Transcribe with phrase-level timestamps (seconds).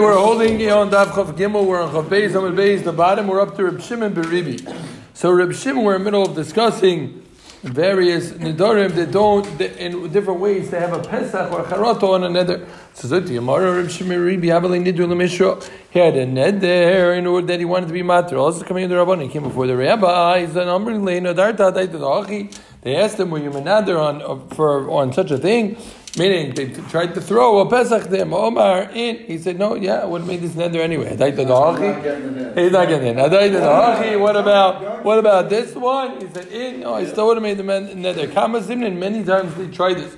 [0.00, 1.66] We're holding on Daf Chav Gimel.
[1.66, 2.82] We're on Chav Beis, Beis.
[2.82, 4.58] The bottom, we're up to Reb Shimon Beribi.
[5.12, 7.22] So Reb Shimon, we're in the middle of discussing
[7.62, 12.24] various nidarim that don't, in different ways, They have a Pesach or a Charato on
[12.24, 12.66] another.
[12.94, 15.62] So Zoti Yamara Reb Shimon Beribi Havali Nidru Lemishra.
[15.90, 18.38] He had a neder in order that he wanted to be matter.
[18.38, 20.40] Also coming in the Rabban, he came before the rabbi.
[20.40, 22.48] He's an Amrin Leina Darta Daita Achi.
[22.80, 25.76] They asked him, "Were you menader on for on such a thing?"
[26.18, 28.34] Meaning they tried to throw a pesach to him.
[28.34, 29.16] Omar in.
[29.16, 32.54] He said, "No, yeah, I would have made this neder anyway." He's not getting in.
[32.54, 34.20] He's not getting in.
[34.20, 36.20] What about what about this one?
[36.20, 38.30] He said, "In." No, I still would have made the neder.
[38.30, 38.98] Kama zimnin.
[38.98, 40.14] Many times they tried this.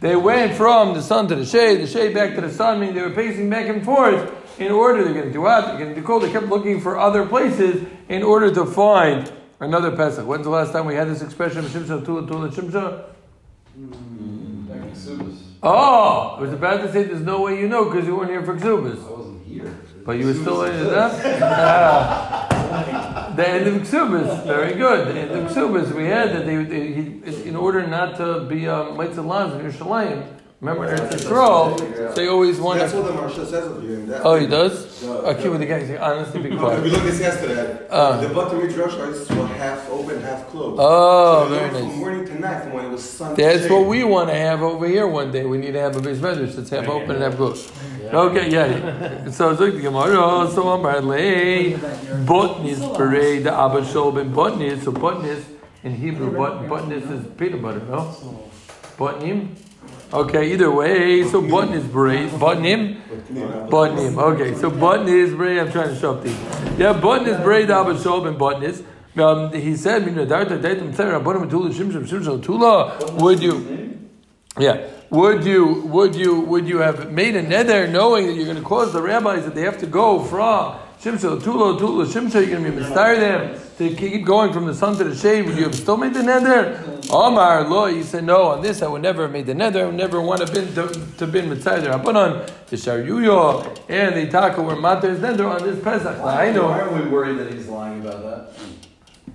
[0.00, 2.94] They went from the sun to the shade, the shade back to the sun, meaning
[2.96, 5.66] they were pacing back and forth in order they're going to do what?
[5.66, 6.22] They're going to do cold.
[6.22, 10.26] They kept looking for other places in order to find another Pesach.
[10.26, 11.64] When's the last time we had this expression?
[11.64, 13.04] Shimsha, Tula, Tula, Shimsha?
[15.62, 18.44] Oh, I was about to say there's no way you know because you weren't here
[18.44, 19.04] for Ksubas.
[19.04, 19.74] I wasn't here.
[20.04, 21.08] But you were still in it, huh?
[23.36, 25.08] the end of Ksubas, very good.
[25.08, 28.68] The end of Ksubas, we had that they, they he, in order not to be
[28.68, 30.26] um, Mitzvah in Yerushalayim,
[30.66, 33.92] Remember, Eretz Yisrael, they always want That's what the Marsha says of you.
[33.94, 35.00] in that- Oh, he does?
[35.00, 35.10] Yeah.
[35.10, 37.78] Okay, with the guys, honestly, be Look, we looked this yesterday.
[37.88, 38.16] Ah.
[38.16, 40.80] the bottom Midrash is well, half open, half closed.
[40.80, 41.80] Oh, so very nice.
[41.82, 43.34] From morning to night, from when it was sun.
[43.36, 43.70] That's shade.
[43.70, 45.44] what we want to have over here one day.
[45.44, 47.70] We need to have a base measure that's half open and half closed.
[48.12, 49.30] Okay, yeah.
[49.30, 50.50] So it's like the Gemara.
[50.50, 54.82] So Amar lay botnis parade the Abba Shobin botnis.
[54.84, 55.42] So botnis
[55.84, 58.14] in Hebrew, bot botnis is peanut butter, no?
[58.98, 59.54] Botnim.
[60.12, 61.24] Okay, either way.
[61.24, 63.00] So botnis parade botnim.
[63.68, 64.18] Botnim.
[64.18, 65.58] Okay, so botnis parade.
[65.58, 66.38] I'm trying to show up these.
[66.78, 68.84] Yeah, button parade the Abba Shobin botnis.
[69.20, 70.04] Um, he said.
[73.20, 73.98] Would you?
[74.58, 74.88] Yeah.
[75.10, 78.62] Would you would you would you have made a nether knowing that you're going to
[78.62, 82.64] cause the rabbis that they have to go from Shimshah Tula Tula Shimshah, you're going
[82.64, 85.44] to be mistar them to keep going from the sun to the shade?
[85.46, 86.82] Would you have still made the nether?
[87.10, 88.44] Omar Lo, you said no.
[88.44, 89.82] On this, I would never have made the nether.
[89.82, 90.88] I would never want to been to,
[91.18, 91.92] to been mitzvah there.
[91.92, 96.16] Rabbanon, the Sharyuyo, and the Taka were mater's nether on this Pesach.
[96.18, 96.66] I Why know.
[96.68, 98.52] are we worried that he's lying about that?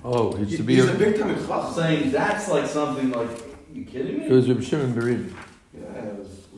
[0.04, 0.76] Oh, He- should be.
[0.76, 1.74] He's a A, big time Chach.
[1.76, 3.30] saying that's like something like,
[3.74, 4.26] you kidding me?
[4.26, 5.32] it was Reb Shimon Berevi.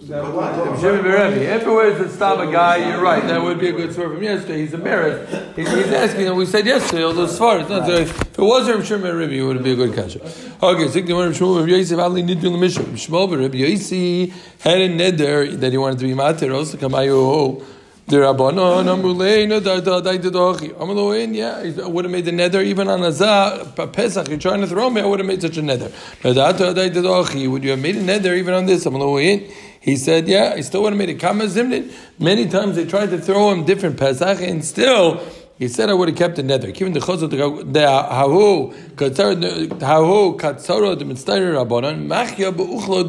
[0.06, 1.02] Yeah, it was- it a That good was- line.
[1.02, 1.56] Shimon Berevi.
[1.56, 3.26] If it was to stop a guy, you're right.
[3.28, 4.62] That would be a good story from yesterday.
[4.62, 5.34] He's embarrassed.
[5.56, 7.70] He- He's asking, and we said yesterday, all those svaras.
[7.70, 10.20] Not so If it was Reb Shimon Berevi, it would be a good kasha.
[10.62, 12.84] Okay, so the one Shimon Yosef Ali Nidul Mishra.
[12.84, 16.52] Reb Shmuel Berevi Yosef had a neder that he wanted to be mater.
[16.54, 17.62] Also, kamayo.
[18.06, 20.74] The Rabbanon Amrulei no da da da da dochi.
[20.74, 24.28] Amrulei, yeah, I would have made the nether even on Azah Pesach.
[24.28, 25.00] You're trying to throw me.
[25.00, 25.90] I would have made such a nether.
[26.22, 27.50] No da da da da dochi.
[27.50, 28.84] Would you have made a nether even on this?
[28.84, 29.50] Amrulei.
[29.84, 31.94] He said, yeah, I still would have made a kama zimnit.
[32.18, 35.22] Many times they tried to throw him different Pesach, and still.
[35.60, 36.72] He said I would have kept the nether.
[36.72, 39.06] Given the chazot the hahu the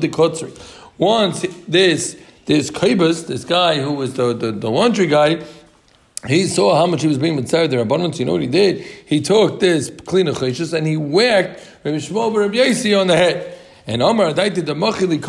[0.00, 0.50] de kotzri.
[0.98, 5.44] Once this this kaibus, this guy who was the, the, the laundry guy,
[6.26, 8.18] he saw how much he was being mitzvah the rabbanon.
[8.18, 8.80] You know what he did?
[9.06, 13.60] He took this clean and he whacked Rabbi Shmuel Rabbi on the head.
[13.86, 15.20] And Omar Adaiti the Machili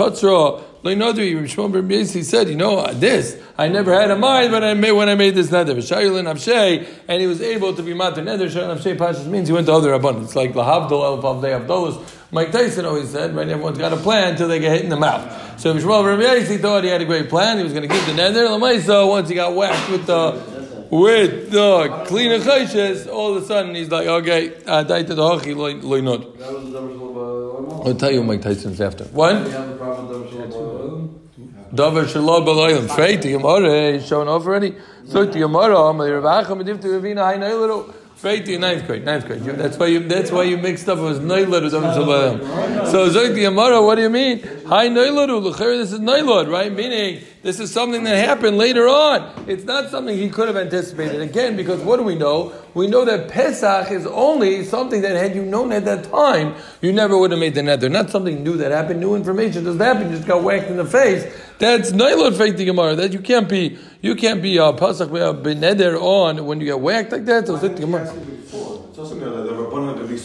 [0.85, 5.09] Rabbi Yosi said, you know this I never had in mind when I made when
[5.09, 5.73] I made this nether.
[5.73, 8.47] And he was able to be matter nether.
[8.47, 10.23] Shayulin Avshay Pashas means he went to other rabbanon.
[10.23, 12.01] It's like Lahavdol Elf Day Avdolos.
[12.31, 13.47] Mike Tyson always said, right?
[13.47, 15.59] Everyone's got a plan until they get hit in the mouth.
[15.59, 17.57] So bar Rabbi thought he had a great plan.
[17.57, 18.45] He was going to give the nether.
[18.47, 20.31] Lamaisa once he got whacked with the
[20.91, 25.55] with the clean chayshes, all of a sudden he's like, okay, uh, Adaiti the Hachi
[25.55, 26.37] Loinod.
[26.37, 29.03] That was the uh, I'll tell you Mike Tyson's after.
[29.05, 29.33] What?
[29.35, 32.89] You have the problem with double shalom Davar shalom b'layim.
[32.89, 34.75] Straight to Gemara is showing off already.
[35.07, 37.93] So to Gemara, Amalei Ravacha Mediv to Ravina Hay Neileru.
[38.25, 39.43] Straight to your ninth grade, ninth grade.
[39.43, 39.99] That's why you.
[39.99, 40.97] That's why you mixed up.
[40.97, 41.69] It was Neileru
[42.89, 44.39] So Zoy to Gemara, what do you mean?
[44.39, 45.43] Neileru.
[45.43, 46.73] L'cher, this is Neilod, right?
[46.73, 49.45] Meaning this is something that happened later on.
[49.47, 51.21] It's not something he could have anticipated.
[51.21, 52.51] Again, because what do we know?
[52.73, 56.91] We know that Pesach is only something that had you known at that time, you
[56.91, 57.89] never would have made the nether.
[57.89, 59.01] Not something new that happened.
[59.01, 60.09] New information just happened.
[60.09, 61.31] You just got whacked in the face.
[61.57, 62.95] That's Nailot fake the Gemara.
[62.95, 63.77] That you can't be.
[64.01, 67.47] You can't be uh, Pesach uh, beneder on when you get whacked like that.
[67.47, 68.03] So, it's the Gemara.
[68.13, 70.15] It's also known that the Rabbanon are going to be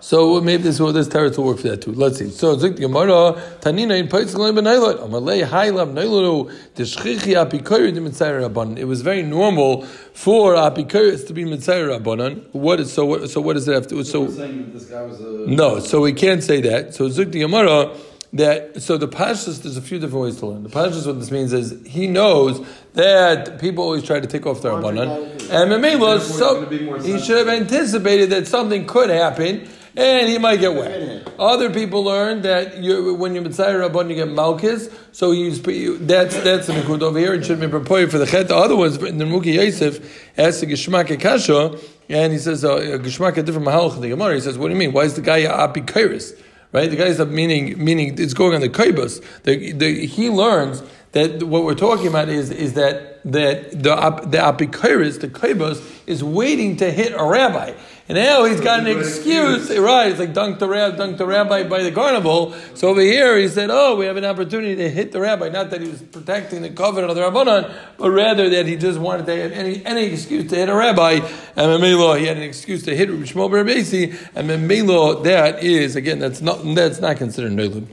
[0.00, 1.92] so maybe this will this territory will work for that too.
[1.92, 2.30] Let's see.
[2.30, 8.48] So Zik Gemara Tanina in Pesach Leim Benailot Amalei Hailam Nailotu Deshchichi Apikoyer de Mitzayir
[8.48, 8.78] Rabbanon.
[8.78, 12.46] It was very normal for Apikoyers to be Mitzayir Rabbanon.
[12.52, 13.04] What is so?
[13.04, 14.04] What, so what does it have to?
[14.04, 15.46] So saying that this guy was a.
[15.46, 16.94] no, so we can't say that.
[16.94, 17.94] So Zik Gemara.
[18.34, 20.62] That so the pashas there's a few different ways to learn.
[20.62, 22.64] The pashas what this means is he knows
[22.94, 26.66] that people always try to take off their rabbanon, and Mamela so
[27.00, 29.68] he should have anticipated that something could happen.
[29.96, 31.28] And he might get wet.
[31.38, 34.88] Other people learn that you, when you're mitzvah rabban, you get malchus.
[35.12, 37.34] So he's that's that's the nikud over here.
[37.34, 38.48] It should be prepared for the chet.
[38.48, 40.00] The other ones in the Muki Yosef
[40.36, 41.78] asks the geshmak kasha,
[42.08, 44.34] and he says uh, geshmak a different mahalach in the Gemara.
[44.34, 44.92] He says, what do you mean?
[44.92, 46.36] Why is the guy a api kairis?
[46.74, 46.90] Right?
[46.90, 49.24] The guy is meaning meaning it's going on the kaibus.
[49.44, 50.82] The, the, he learns
[51.12, 53.94] that what we're talking about is is that that the
[54.26, 57.74] the apikoris, the kaibus, is waiting to hit a rabbi.
[58.06, 60.10] And now he's got an excuse, right?
[60.10, 62.52] It's like dunk the rabbi, dunk the rabbi by the carnival.
[62.74, 65.70] So over here he said, "Oh, we have an opportunity to hit the rabbi." Not
[65.70, 69.24] that he was protecting the covenant of the rabbanon, but rather that he just wanted
[69.24, 71.12] to have any any excuse to hit a rabbi.
[71.56, 76.18] And Memelo, he had an excuse to hit Shmuel Rebbeisi, and Memelo, that is again,
[76.18, 77.86] that's not that's not considered nolud.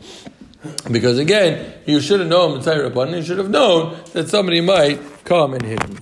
[0.91, 4.99] Because again, you should have known Mitzvah Rabbanan, you should have known that somebody might
[5.23, 5.95] come and hit him.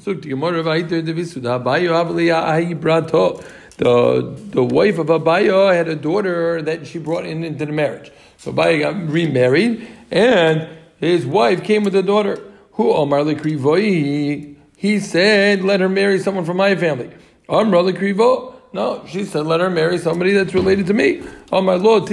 [3.80, 8.12] The, the wife of Abaye had a daughter that she brought in into the marriage.
[8.38, 10.68] So Abaye got remarried, and
[10.98, 12.44] his wife came with a daughter.
[12.74, 13.24] Who Omar?
[13.26, 17.10] He said, let her marry someone from my family.
[17.48, 18.56] Amr Krivo.
[18.74, 21.24] No, she said, let her marry somebody that's related to me.
[21.52, 22.06] Oh my Lord,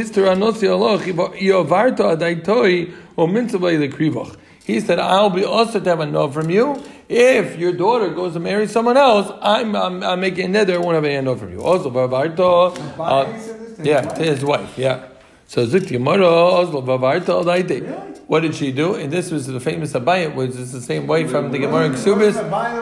[4.66, 6.82] he said, I'll be also to have a no from you.
[7.08, 10.78] If your daughter goes to marry someone else, I'm, I'm, I'm making a nether, I
[10.78, 11.62] won't have a no from you.
[11.62, 15.06] Also, Bavarto, uh, yeah, to his wife, yeah.
[15.46, 15.64] So
[18.26, 18.96] what did she do?
[18.96, 22.34] And this was the famous Abayat, which is the same way from the Gemara Ksubis,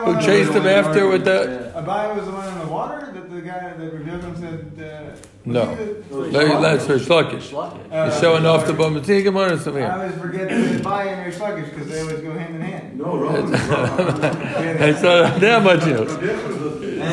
[0.05, 1.71] who chased him after with the.
[1.75, 5.34] Abayat was the one in the water that the guy that Rebbe said.
[5.47, 5.75] Uh, no,
[6.61, 8.09] that's Reish Lakish.
[8.11, 9.83] He's showing off the Bava Metzia Gemara or something.
[9.83, 12.97] I always forget the Abayat and Reish Lakish because they always go hand in hand.
[12.97, 13.53] No, wrong.
[13.53, 16.11] And so that much else.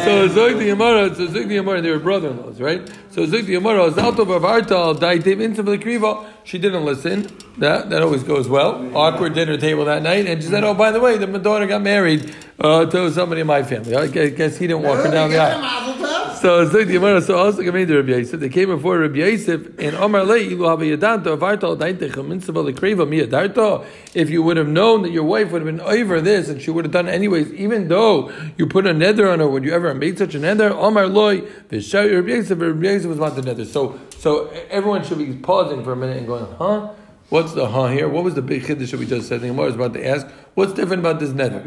[0.04, 2.90] So Zog the Gemara, so Zog the Gemara, they were brother-in-laws, right?
[3.10, 6.26] So Zog the Gemara, Zalto Bavartal, Daitiv into the Kriva.
[6.44, 7.28] She didn't listen.
[7.58, 8.96] That that always goes well.
[8.96, 11.66] Awkward dinner table that night, and she said, "Oh, by the way, the my daughter
[11.66, 13.94] got married uh, to somebody in my family.
[13.94, 17.62] I guess he didn't walk her down the aisle." So Zog the Gemara, so also
[17.62, 18.40] came into Rabbi Yosef.
[18.40, 23.06] They came before Rabbi Yosef and Omar Le Ilu Haba Yadanto Avartal Daitechem Mitzvah Lekriva
[23.06, 23.86] Miyadarto.
[24.12, 26.72] If you would have known that your wife would have been over this, and she
[26.72, 29.94] would have done anyways, even though you put a nether on her, would you ever
[29.94, 30.70] made such a nether?
[30.70, 32.60] Omar Loy V'Shai Rabbi Yosef.
[32.60, 33.64] Rabbi Yosef was about the nether.
[33.64, 36.90] So so everyone should be pausing for a minute and going, huh?
[37.28, 38.08] What's the huh here?
[38.08, 39.42] What was the big chiddush that we just said?
[39.42, 40.26] The Gemara was about to ask.
[40.54, 41.62] What's different about this nether?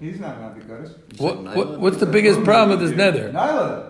[0.00, 0.96] He's not Kodesh.
[1.18, 3.30] What, what, what's the biggest problem with this nether?
[3.30, 3.87] Nyla.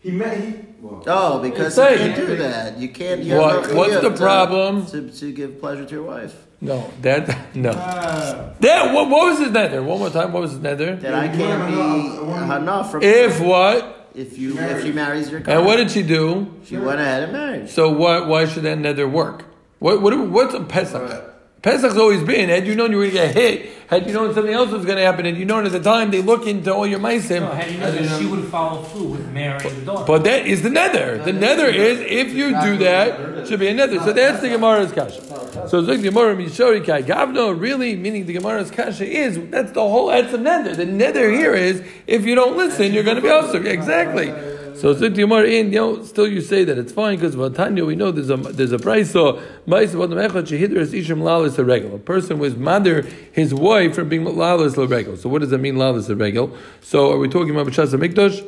[0.00, 2.78] He met, he, well, Oh, because you can't do that.
[2.78, 3.22] You can't.
[3.22, 4.86] You What- have no what's the problem?
[4.86, 6.34] To, to give pleasure to your wife?
[6.62, 7.70] No, that no.
[7.70, 9.82] Uh, That what, what was his nether?
[9.82, 10.32] One more time.
[10.32, 10.96] What was his nether?
[10.96, 14.08] That I can't be know- I wanna- hana from If what?
[14.14, 15.40] if you if she marries your.
[15.46, 16.52] And what did she do?
[16.64, 17.70] she went ahead and married?
[17.70, 19.44] So why why should that nether work?
[19.80, 21.26] What what what's a Pesach?
[21.62, 22.48] Pesach's always been.
[22.48, 24.84] Had you known you were going to get hit, had you known something else was
[24.84, 27.40] going to happen, and you known at the time they look into all your maisim.
[27.40, 30.04] No, had you known that she would follow through with marrying the daughter.
[30.06, 31.18] But that is the nether.
[31.18, 33.98] The nether is if you do that, should be a nether.
[33.98, 35.68] So that's the Gemara's kasha.
[35.68, 40.06] So the Gemara Mishori Kai Gavno really meaning the Gemara's kasha is that's the whole
[40.06, 40.76] that's the nether.
[40.76, 44.32] The nether here is if you don't listen, you're going to be also Exactly.
[44.80, 48.10] So Zuk in, you know, still you say that it's fine because Vatanya we know
[48.10, 49.34] there's a there's a price so
[49.66, 51.96] Ma'is Vadam Echad Shehidras Ishim Lalis a regular.
[51.96, 55.18] A person was mother his wife from being Lalis a regular.
[55.18, 56.56] So what does that mean Lalis a regular?
[56.80, 58.42] So are we talking about B'Shas Mikdash?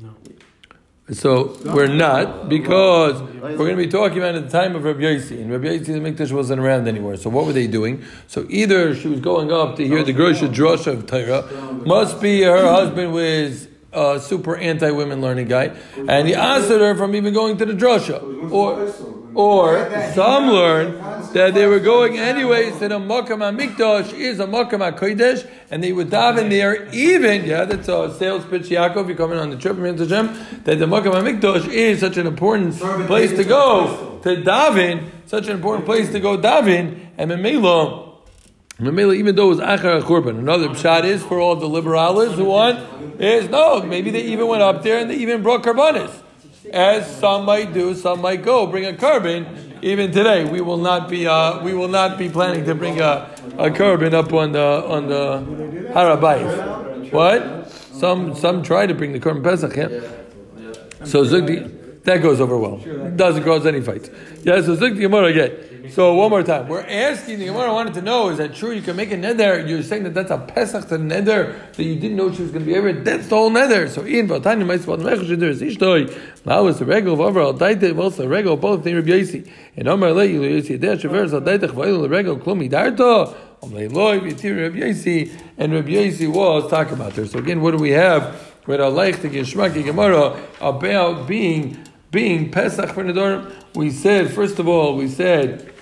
[0.00, 0.14] No.
[1.12, 5.00] So we're not because we're going to be talking about at the time of Rabbi
[5.00, 7.18] Yossi, and Rabbi Yossi the Mikdash wasn't around anywhere.
[7.18, 8.02] So what were they doing?
[8.28, 11.42] So either she was going up to hear the Grosha Drosha of Torah,
[11.84, 17.14] must be her husband was a super anti-women learning guy, and he asked her from
[17.14, 18.92] even going to the Drosha, or
[19.34, 20.92] or some learn
[21.32, 24.12] that they were going anyways to the Makam HaMikdash.
[24.12, 26.88] Is a Makam HaKodesh, and they would daven there.
[26.92, 30.28] Even, yeah, that's a sales pitch, Yaakov, you're coming on the trip, Hashem,
[30.64, 35.52] that the Makam HaMikdash is such an important place to go, to daven, such an
[35.52, 38.03] important place to go daven, and Memela, Memela,
[38.86, 43.20] even though it was Achar HaKurban, another pshat is for all the liberales who want,
[43.20, 46.22] is no, maybe they even went up there and they even brought karbanis
[46.72, 49.78] as some might do, some might go bring a carbon.
[49.82, 53.30] Even today, we will not be uh, we will not be planning to bring a,
[53.58, 57.12] a carbon up on the on the Har HaBayis.
[57.12, 57.70] What?
[57.70, 59.76] Some some try to bring the carbon Pesach.
[59.76, 59.88] Yeah.
[61.04, 62.78] So Zugdi, that goes over well.
[63.14, 64.08] Doesn't cause any fights.
[64.42, 64.62] Yeah.
[64.62, 65.52] So Zugdi Gemara again.
[65.90, 68.72] So one more time, we're asking the Gemara wanted to know: Is that true?
[68.72, 69.68] You can make a neder.
[69.68, 72.64] You're saying that that's a pesach to neder that you didn't know she was going
[72.64, 72.90] to be ever.
[72.94, 73.90] That's the whole neder.
[73.90, 76.46] So in Vatani Ma'is Vat Mechus Sheder is Ishtoi.
[76.46, 79.50] Now is the regal of overall daite also the regal both thing Rabbi Yosi.
[79.76, 83.36] And Lei Rabbi Yosi der Shaver Zal Daite Chvayil the regal Klumi Darto.
[83.62, 87.26] Omar Loi Vitir Rabbi Yosi and Rabbi Yosi was talking about there.
[87.26, 88.54] So again, what do we have?
[88.66, 91.76] With a leich to Geshmaki Gemara about being
[92.10, 93.52] being Pesach for Nedorim.
[93.74, 95.73] We said first of all, we said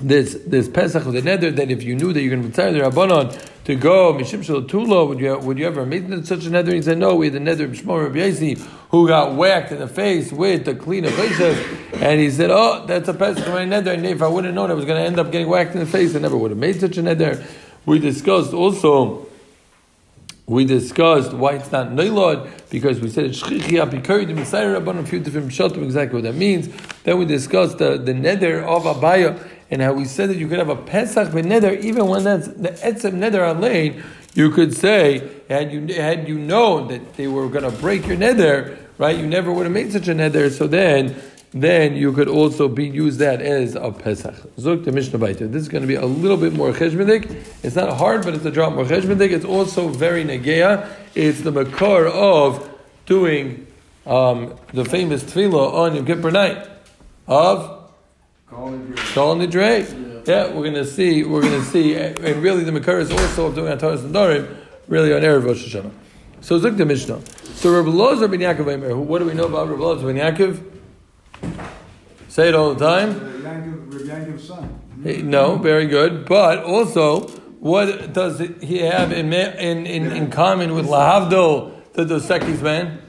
[0.00, 2.72] this this Pesach with the neder that if you knew that you're going to retire
[2.72, 6.50] the Rabbanon to go Mishim Shel Tula, would you would you ever make such a
[6.50, 6.72] neder?
[6.72, 7.14] He said no.
[7.14, 8.58] We had the neder of Rabbi Yasi
[8.90, 12.84] who got whacked in the face with the clean of Pesach, and he said, "Oh,
[12.86, 15.00] that's a Pesach of my neder." And if I would have known I was going
[15.00, 17.02] to end up getting whacked in the face, I never would have made such a
[17.02, 17.44] neder.
[17.86, 19.28] We discussed also.
[20.46, 25.06] We discussed why it's not noilod because we said it's shchichi the Messiah Rabban a
[25.06, 26.68] few different shatim exactly what that means.
[27.02, 30.58] Then we discussed the, the neder of Abaya and how we said that you could
[30.58, 34.02] have a Pesach with neder even when that's the etzem neder alain.
[34.34, 38.16] You could say had you had you known that they were going to break your
[38.16, 39.16] neder, right?
[39.16, 40.50] You never would have made such a neder.
[40.50, 41.14] So then
[41.54, 44.34] then you could also be use that as a Pesach.
[44.56, 45.50] Zuk the Mishnah Baita.
[45.50, 47.30] This is going to be a little bit more cheshmedik.
[47.62, 49.30] It's not hard, but it's a drop more cheshmedik.
[49.30, 50.90] It's also very negeya.
[51.14, 52.68] It's the makar of
[53.06, 53.68] doing
[54.04, 56.68] um, the famous tefillah on Yom Kippur night
[57.28, 57.83] of
[58.54, 60.26] Kol Nidrei.
[60.26, 61.24] Yeah, we're going to see.
[61.24, 64.56] We're going to see, and really the makar is also doing Hataras Nedarim,
[64.88, 65.90] really on erev Rosh Hashanah.
[66.40, 67.20] So Zuk the Mishnah.
[67.54, 70.62] So Rabbi Lozer ben Yaakov, what do we know about Rabbi Lozer ben Yaakov?
[72.28, 73.34] Say it all the time.
[74.14, 74.80] Yankov's son.
[75.30, 76.24] No, very good.
[76.26, 77.28] But also,
[77.60, 83.00] what does he have in in, in, in common with Lahavdol, the Dos Equis man?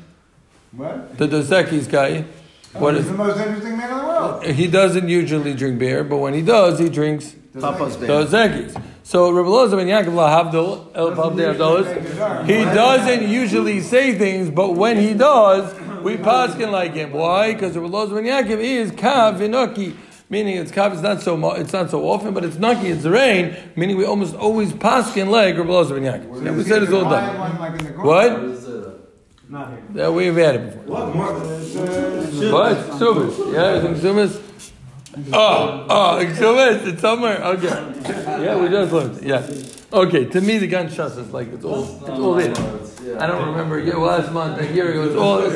[0.71, 1.17] What?
[1.17, 2.25] The Dos Equis guy.
[2.73, 4.04] Oh, what He's is, the most interesting man in
[4.41, 8.07] the he doesn't usually drink beer, but when he does, he drinks Papa's band.
[8.07, 8.81] Dos Equis.
[9.03, 14.97] So Rabbi Loza ben Yaakov Lahavdol El Pavdei he doesn't usually say things, but when
[14.97, 17.11] he does, we paskin like him.
[17.11, 17.53] Why?
[17.53, 19.95] Because Rabbi Loza ben Yaakov is kav v'noki.
[20.27, 23.05] Meaning it's kav, it's not so mo- it's not so often, but it's nucky, it's
[23.05, 23.55] rain.
[23.75, 26.43] Meaning we almost always paskin like Rabbi Loza ben Yaakov.
[26.43, 27.37] Yeah, we said it's all done.
[27.37, 28.39] One, like, in the corner.
[28.39, 28.64] What?
[29.49, 29.93] What is it?
[29.93, 30.03] Not here.
[30.03, 30.83] Yeah, we've had it before.
[30.83, 31.33] What more?
[31.33, 32.77] What?
[32.77, 33.53] Exumas.
[33.53, 34.41] Yeah, it's exumas.
[35.33, 36.87] Oh, oh, exumas.
[36.87, 37.43] It's somewhere.
[37.43, 38.43] Okay.
[38.43, 39.17] Yeah, we just learned.
[39.17, 39.23] it.
[39.23, 39.97] Yeah.
[39.97, 40.25] Okay.
[40.25, 42.53] To me, the gun shots is like it's all, it's all in.
[43.19, 43.79] I don't remember.
[43.79, 45.39] Yeah, last month, a year ago, it's all.
[45.39, 45.55] It's,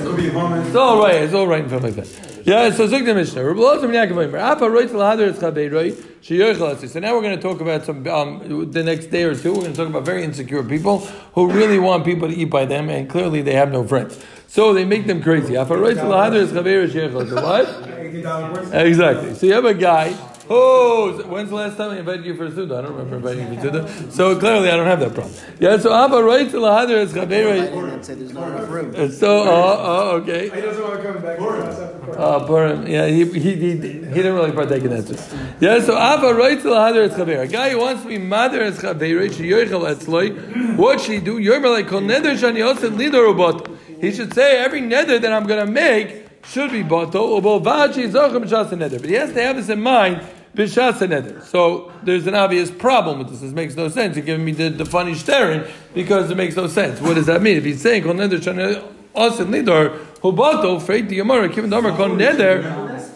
[0.67, 1.15] it's all right.
[1.15, 2.45] It's all right in front of like that.
[2.45, 2.71] Yeah.
[2.71, 3.43] So Zuk the Mishnah.
[3.43, 4.37] Rabbi Elazar ben Yaakov Omer.
[4.37, 6.87] Apa roitz lahader es chabeiroi sheyochel asi.
[6.87, 9.53] So now we're going to talk about some um, the next day or two.
[9.53, 10.99] We're going to talk about very insecure people
[11.33, 14.23] who really want people to eat by them, and clearly they have no friends.
[14.47, 15.55] So they make them crazy.
[15.57, 17.35] Apa roitz lahader es chabeiroi sheyochel asi.
[17.35, 18.73] What?
[18.73, 19.35] Exactly.
[19.35, 20.15] So you have a guy.
[20.51, 22.77] Oh, when's the last time I invited you for a suda?
[22.77, 24.11] I don't remember inviting you for suda.
[24.11, 25.35] So clearly, I don't have that problem.
[25.59, 25.77] Yeah.
[25.77, 27.93] So ah, Abba right to lahader is chabeiroi.
[27.93, 28.95] And say there's not enough room.
[28.95, 30.49] And so, oh, oh, okay.
[30.49, 32.17] He doesn't want to come back to us after court.
[32.17, 35.05] Uh, Purim, yeah, he, he, he, he didn't really partake in that.
[35.05, 35.17] Too.
[35.59, 37.41] Yeah, so ah, Abba right to lahader is chabeir.
[37.41, 40.77] A guy who wants to be mother is chabeir, she yoichel etzloi.
[40.77, 41.37] What should he do?
[41.39, 43.77] Yomer like kol neder shani osen lider ubot.
[44.01, 48.09] He should say every nether that I'm going to make should be bato ubo vachi
[48.09, 48.99] zochem shas neder.
[48.99, 50.25] But he has to have this in mind.
[50.55, 53.41] So there's an obvious problem with this.
[53.41, 54.15] This makes no sense.
[54.15, 55.63] You're giving me the, the funny staring
[55.93, 56.99] because it makes no sense.
[57.01, 57.57] What does that mean?
[57.57, 58.83] If he's saying kol neder shani
[59.15, 62.63] osen lider hubato freit the gemara kiven damer kol neder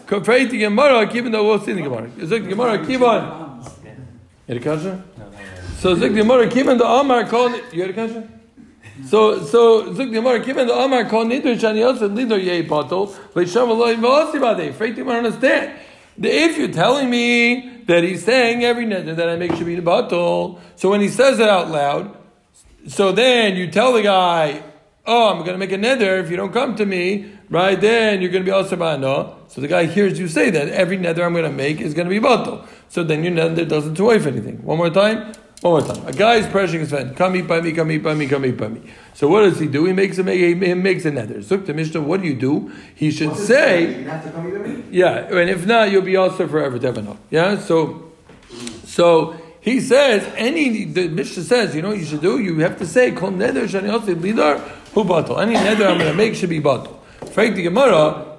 [0.06, 2.10] freit the gemara kiven the we'll see the gemara.
[2.18, 3.64] Is the gemara keep on?
[4.46, 5.04] You had a?
[5.78, 8.28] So Zik the Gemara kiven the Amar kol you had a kasha?
[9.08, 13.12] So, so Zuk the Gemara, given the Amar called Nidr Shani Yosef Nidr Yei Batel,
[13.34, 14.70] Leisham Eloi V'Osi Badei.
[14.70, 15.72] Afraid to understand.
[16.20, 19.82] If you're telling me that he's saying every neder that I make should be the
[19.82, 22.16] batel, so when he says it out loud,
[22.86, 24.62] so then you tell the guy,
[25.06, 28.20] "Oh, I'm going to make a nether If you don't come to me, right then
[28.20, 31.24] you're going to be also no." So the guy hears you say that every nether
[31.24, 32.66] I'm going to make is going to be batel.
[32.88, 34.62] So then your nether doesn't wife anything.
[34.64, 35.32] One more time.
[35.64, 36.06] One more time.
[36.06, 38.44] A guy is pressuring his friend, come eat by me, come eat by me, come
[38.44, 38.82] eat by me.
[39.14, 39.86] So what does he do?
[39.86, 41.36] He makes a, he makes a nether.
[41.36, 42.70] Zuk the Mishnah, what do you do?
[42.94, 44.84] He should say, You have to come either way?
[44.90, 47.16] yeah, and if not, you'll be also forever to.
[47.30, 48.12] Yeah, so,
[48.84, 52.40] so he says any the Mishnah says, you know what you should do?
[52.40, 53.88] You have to say kol nether shani
[54.20, 54.58] lidar
[54.92, 55.40] hu batal.
[55.40, 56.98] Any nether I'm going to make should be batal.
[57.30, 58.33] Frank the Gemara.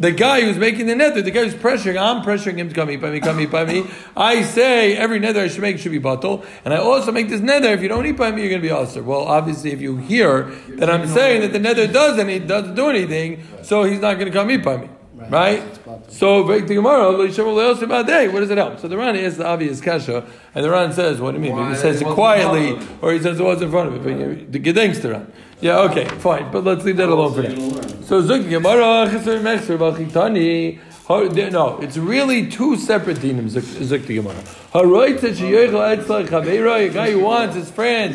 [0.00, 2.90] The guy who's making the nether, the guy who's pressuring, I'm pressuring him to come
[2.90, 3.84] eat by me, come eat by me.
[4.16, 7.42] I say every nether I should make should be batal, and I also make this
[7.42, 7.68] nether.
[7.68, 9.02] If you don't eat by me, you're going to be also.
[9.02, 12.88] Well, obviously, if you hear that I'm saying that the nether doesn't, he doesn't do
[12.88, 14.88] anything, so he's not going to come eat by me.
[15.30, 15.62] Right?
[16.08, 18.78] So, the Gemara, "Lo yishamu le'osim ba'adei." what does it help?
[18.80, 21.56] So the Ran is the obvious kasha, and the Ran says, what do you mean?
[21.56, 24.58] Maybe he says it quietly, or he says it was in front of it, the
[24.58, 25.32] gedenkst the Ran.
[25.60, 27.80] Yeah, okay, fine, but let's leave that alone for now.
[28.02, 33.50] So, Zuk Gemara, Chesar Mechser, Bachitani, Har- there- No, it's really two separate dinim.
[33.50, 34.34] Zuk the Gemara.
[34.72, 38.14] Haroitze sheyochel etzlach chaveira, a guy who wants his friend.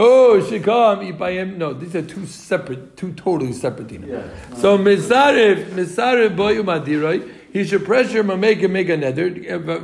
[0.00, 1.58] Oh, should come eat by him.
[1.58, 4.08] No, these are two separate, two totally separate dinim.
[4.08, 4.56] Yeah.
[4.56, 7.34] So misarev, misarev boyu madiroi.
[7.52, 9.28] He should pressure him and make him make a nether.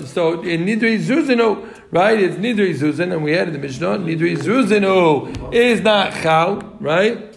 [0.07, 2.21] So in nidri zuzino, right?
[2.21, 3.99] It's nidri zuzin, and we had in the Mishnah.
[3.99, 7.35] Nidri zuzino is not chal, right?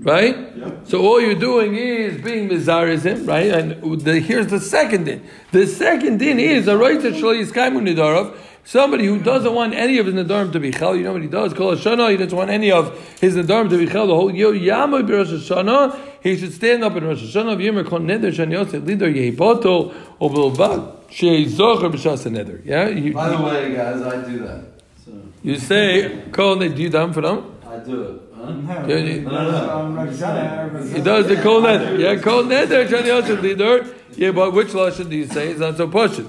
[0.00, 0.36] Right?
[0.84, 3.50] So all you're doing is being mizarizim, right?
[3.50, 5.26] And the, here's the second din.
[5.52, 8.36] The second din is a right to shlo yiskaimu nidarov.
[8.64, 11.28] Somebody who doesn't want any of his nadarim to be chel, you know what he
[11.28, 11.52] does?
[11.52, 14.06] Kol Hashanah, he doesn't want any of his nadarim to be chel.
[14.06, 17.56] The whole yo yama Rosh Hashanah, he should stand up in Rosh Hashanah.
[17.56, 22.64] V'yimer kol neder shani yosef lider yehiboto o bilvad sheyizocher b'shas neder.
[22.64, 24.64] Yeah, you, By the way, guys, I do that.
[25.04, 26.76] So you say kol neder.
[26.76, 27.56] Do you dam for them?
[27.66, 28.31] I do it.
[28.42, 28.86] Huh?
[28.86, 29.70] No, no, no.
[29.70, 30.84] I'm not sure.
[30.88, 31.98] He does the kol neder.
[31.98, 33.94] Yeah, kol neder shani yosef lider.
[34.16, 35.48] Yeah, but which lashon do you say?
[35.48, 36.28] It's not so poshut.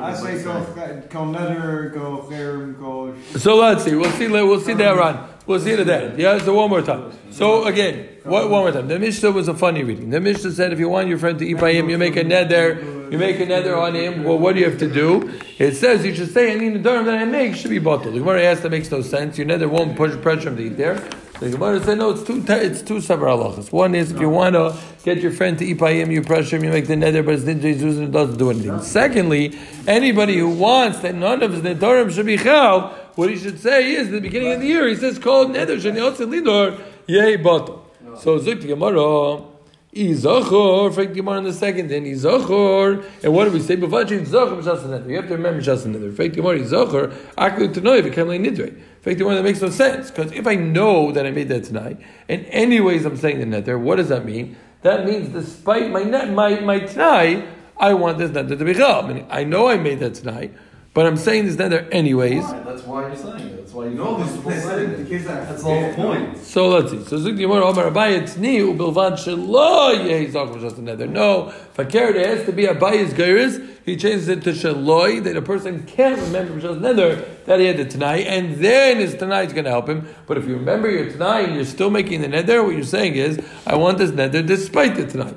[0.00, 3.14] I say go, go nether, go cherim, go.
[3.38, 3.94] So let's see.
[3.94, 4.28] We'll see.
[4.28, 5.18] We'll see that Ran.
[5.46, 6.18] We'll see it then.
[6.18, 6.38] Yeah.
[6.38, 7.12] So one more time.
[7.30, 8.86] So again, what, one more time.
[8.88, 10.10] The Mishnah was a funny reading.
[10.10, 12.24] The Mishnah said, if you want your friend to eat by him, you make a
[12.24, 12.93] neder.
[13.10, 14.24] You make a neder on him.
[14.24, 15.32] Well, what do you have to do?
[15.58, 18.14] It says you should say any nederim that I make should be bottled.
[18.14, 19.36] The Gemara asked that makes no sense.
[19.38, 21.02] Your neder won't push pressure to eat there.
[21.40, 22.10] The Gemara said no.
[22.10, 22.44] It's two.
[22.48, 23.72] It's two separate halachas.
[23.72, 26.56] One is if you want to get your friend to eat by him, you pressure
[26.56, 28.80] him, you make the nether, but it's and it doesn't do anything.
[28.80, 33.60] Secondly, anybody who wants that none of his nederim should be chal, what he should
[33.60, 36.80] say is, at the beginning of the year, he says, called neder, shani otze lidor,
[37.06, 37.84] yeh bottle.
[38.18, 39.53] So, zuk Gemara,
[39.94, 43.76] Izachor, the Gemara in the second, then Izachor, and what do we say?
[43.76, 45.08] Bavachi Izachor, Mishas Neder.
[45.08, 46.14] You have to remember Mishas Neder.
[46.14, 48.80] Fake the Gemara, Izachor, Aklu Tanoi, like Nidre.
[49.02, 52.00] The Gemara, that makes no sense, because if I know that I made that tonight,
[52.28, 54.56] and anyways I'm saying the Neder, what does that mean?
[54.82, 59.24] That means despite my net, my, my tonight, I want this Neder to be chal.
[59.30, 60.52] I know I made that tonight,
[60.94, 62.44] but I'm saying this Neder anyways.
[62.44, 62.60] Why?
[62.60, 63.56] That's why you're saying it.
[63.56, 65.08] That's why you know this comfortable saying the it.
[65.08, 66.38] case that That's the whole point.
[66.38, 67.04] So let's see.
[67.04, 71.08] So Zuk Yomar Omar Abaye Tzni Ubilvad Shelo Yehi Zok just another.
[71.08, 73.68] No, Fakir there has to be Abaye's Geiris.
[73.84, 77.76] He changes it to Shaloi that a person can't remember just another that he had
[77.76, 80.08] the tonight, and then his tonight is going to help him.
[80.26, 83.16] But if you remember your tonight and you're still making the neder, what you're saying
[83.16, 85.36] is, I want this neder despite the tonight.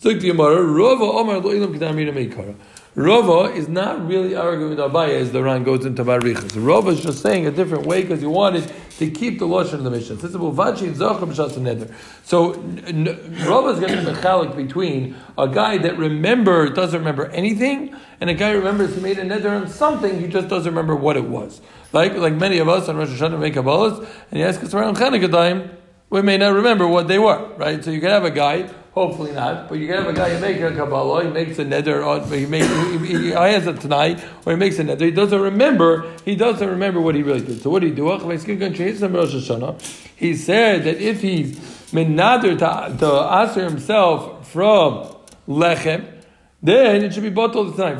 [0.00, 2.54] Zuk Yomar Rova Omar Lo Ilam Kedam Rina Meikara.
[2.94, 6.52] Rava is not really arguing with Abaya as the Ran goes into Barichas.
[6.62, 9.84] Rava is just saying a different way because he wanted to keep the Lashon of
[9.84, 10.16] the Mishnah.
[10.16, 11.90] This is Buvachi Zachar Neder.
[12.22, 12.52] So
[13.48, 18.34] Rava is going to be between a guy that remember doesn't remember anything and a
[18.34, 21.62] guy remembers he made a neder on something he just doesn't remember what it was.
[21.94, 24.98] Like like many of us on Rosh Hashanah make Kabbalahs and you ask us around
[24.98, 25.70] Chanukah time,
[26.10, 27.82] we may not remember what they were, right?
[27.82, 30.40] So you can have a guy, hopefully not, but you can have a guy who
[30.40, 34.22] makes a Kabbalah, he makes a neder, or he makes, he, he, has it tonight,
[34.44, 37.62] or he makes a neder, he doesn't remember, he doesn't remember what he really did.
[37.62, 38.10] So what did he do?
[40.16, 45.16] He said that if he's menader to, to answer himself from
[45.48, 46.22] lechem,
[46.62, 47.98] then it should be bottled tonight.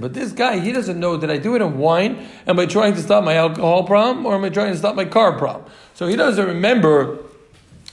[0.00, 2.28] But this guy, he doesn't know that I do it in wine?
[2.46, 5.06] Am I trying to stop my alcohol problem or am I trying to stop my
[5.06, 5.70] car problem?
[5.94, 7.18] So he doesn't remember,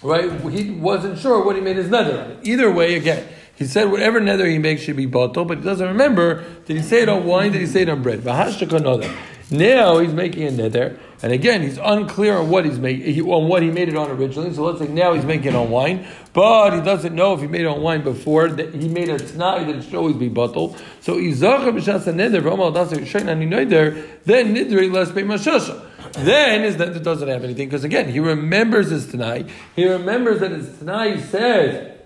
[0.04, 0.30] right?
[0.52, 2.40] He wasn't sure what he made his nether on.
[2.44, 5.88] Either way, again, he said whatever nether he makes should be bottled, but he doesn't
[5.88, 8.26] remember did he say it on wine, did he say it on bread?
[9.52, 13.62] Now he's making a nether, and again he's unclear on what he's making on what
[13.62, 14.54] he made it on originally.
[14.54, 17.48] So let's say now he's making it on wine, but he doesn't know if he
[17.48, 18.48] made it on wine before.
[18.48, 20.82] That he made it tonight that it should always be bottled.
[21.02, 25.93] So izacha b'shas nether neder then nidri less pay mashasha.
[26.12, 29.50] Then his nether doesn't have anything because again he remembers his tonight.
[29.76, 31.98] He remembers that his tonight says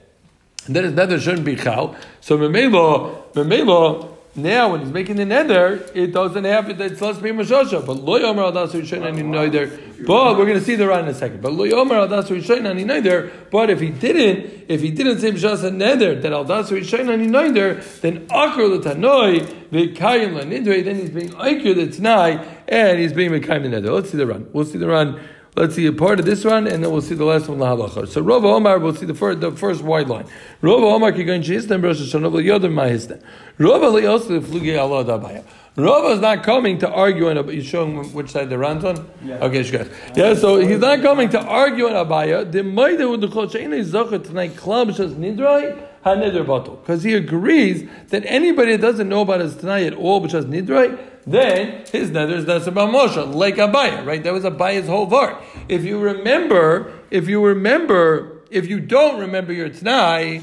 [0.69, 1.95] that his nether shouldn't be chal.
[2.21, 4.16] So memelo memelo.
[4.38, 6.80] Now, when he's making the nether, it doesn't have it.
[6.80, 7.84] It's less mashasha.
[7.84, 10.06] But lo yomer adasu yishayin ani neder.
[10.06, 11.41] But we're going to see the right in a second.
[11.41, 13.32] But lo yomer adasu yishayin ani neder.
[13.50, 17.26] But if he didn't, if he didn't say mashas and nether that aldasu yishayin ani
[17.26, 19.39] neder, then akar l'tanoi
[19.71, 20.86] v'kayim l'nidre.
[20.86, 23.91] Then he's being aikir the and he's being mekayim the nether.
[23.91, 24.47] Let's see the Ran.
[24.54, 25.19] We'll see the Ran.
[25.57, 27.57] Let's see a part of this one, and then we'll see the last one.
[27.57, 28.07] Lahalacha.
[28.07, 30.27] So Rava Omar, we'll see the first, the first wide line.
[30.61, 33.23] Rava Omar kigayin sheistem rosh hashanah v'yodem ma'histem.
[33.57, 35.43] Rava li'osle flugi Allah dabaya.
[35.75, 37.49] Rava is not coming to argue on.
[37.49, 39.09] You're showing which side the Ran's on.
[39.25, 39.37] Yeah.
[39.45, 39.91] Okay, shkas.
[40.15, 42.51] Yeah, so he's not coming to argue on Abaya.
[42.51, 45.75] The maida with the kol she'enei zocher tonight klab shas nidrai.
[46.05, 46.79] haneder batal.
[46.81, 50.45] Because he agrees that anybody that doesn't know about his Tanai at all, which has
[50.45, 54.23] nidrai, then his nether is that's about Moshe, like Abaya, right?
[54.23, 55.43] That was Abaya's whole vart.
[55.67, 60.41] If you remember, if you remember, if you don't remember your Tanai,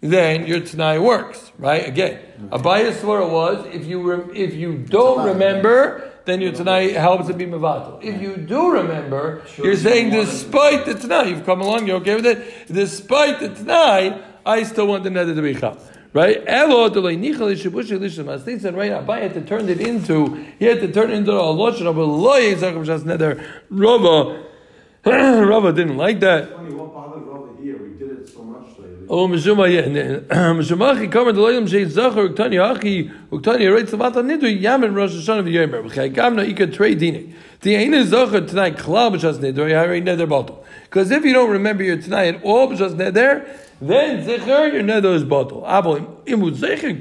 [0.00, 1.86] then your Tanai works, right?
[1.86, 2.18] Again,
[2.50, 7.34] Abaya's svara was if you re- if you don't remember, then your Tanai helps to
[7.34, 8.02] be Mavatal.
[8.02, 12.26] If you do remember, you're saying despite the Tanai, you've come along, you're okay with
[12.26, 12.66] it.
[12.66, 15.78] Despite the Tanai, I still want the nether to be chal.
[16.16, 16.42] Right?
[16.46, 18.32] Elo delay nichal elishim.
[18.32, 21.14] As they said, right, Abai had to turn it into, he had to turn it
[21.16, 23.38] into a loshon of a loy yizakam shas nether.
[23.68, 24.42] Rava,
[25.04, 26.48] Rava didn't like that.
[26.52, 27.76] Funny, what bothered Rava here?
[27.76, 29.06] We did it so much lately.
[29.10, 29.82] Oh, Mishuma, yeah.
[30.54, 35.40] Mishumachi, come to Loyam Shei Zachar, Uktani Achi, Uktani Reit Savata Nidu, Yamin Rosh Hashanah
[35.40, 37.34] of Yomer, B'chai Gavna Ika Trey Dini.
[37.60, 40.64] The Aina Zachar tonight, Klal B'shas Nidu, Yahari Neder Bottle.
[40.84, 43.46] Because if you don't remember your tonight at all B'shas Neder,
[43.80, 45.64] then Zechar, your Neder is Bottle.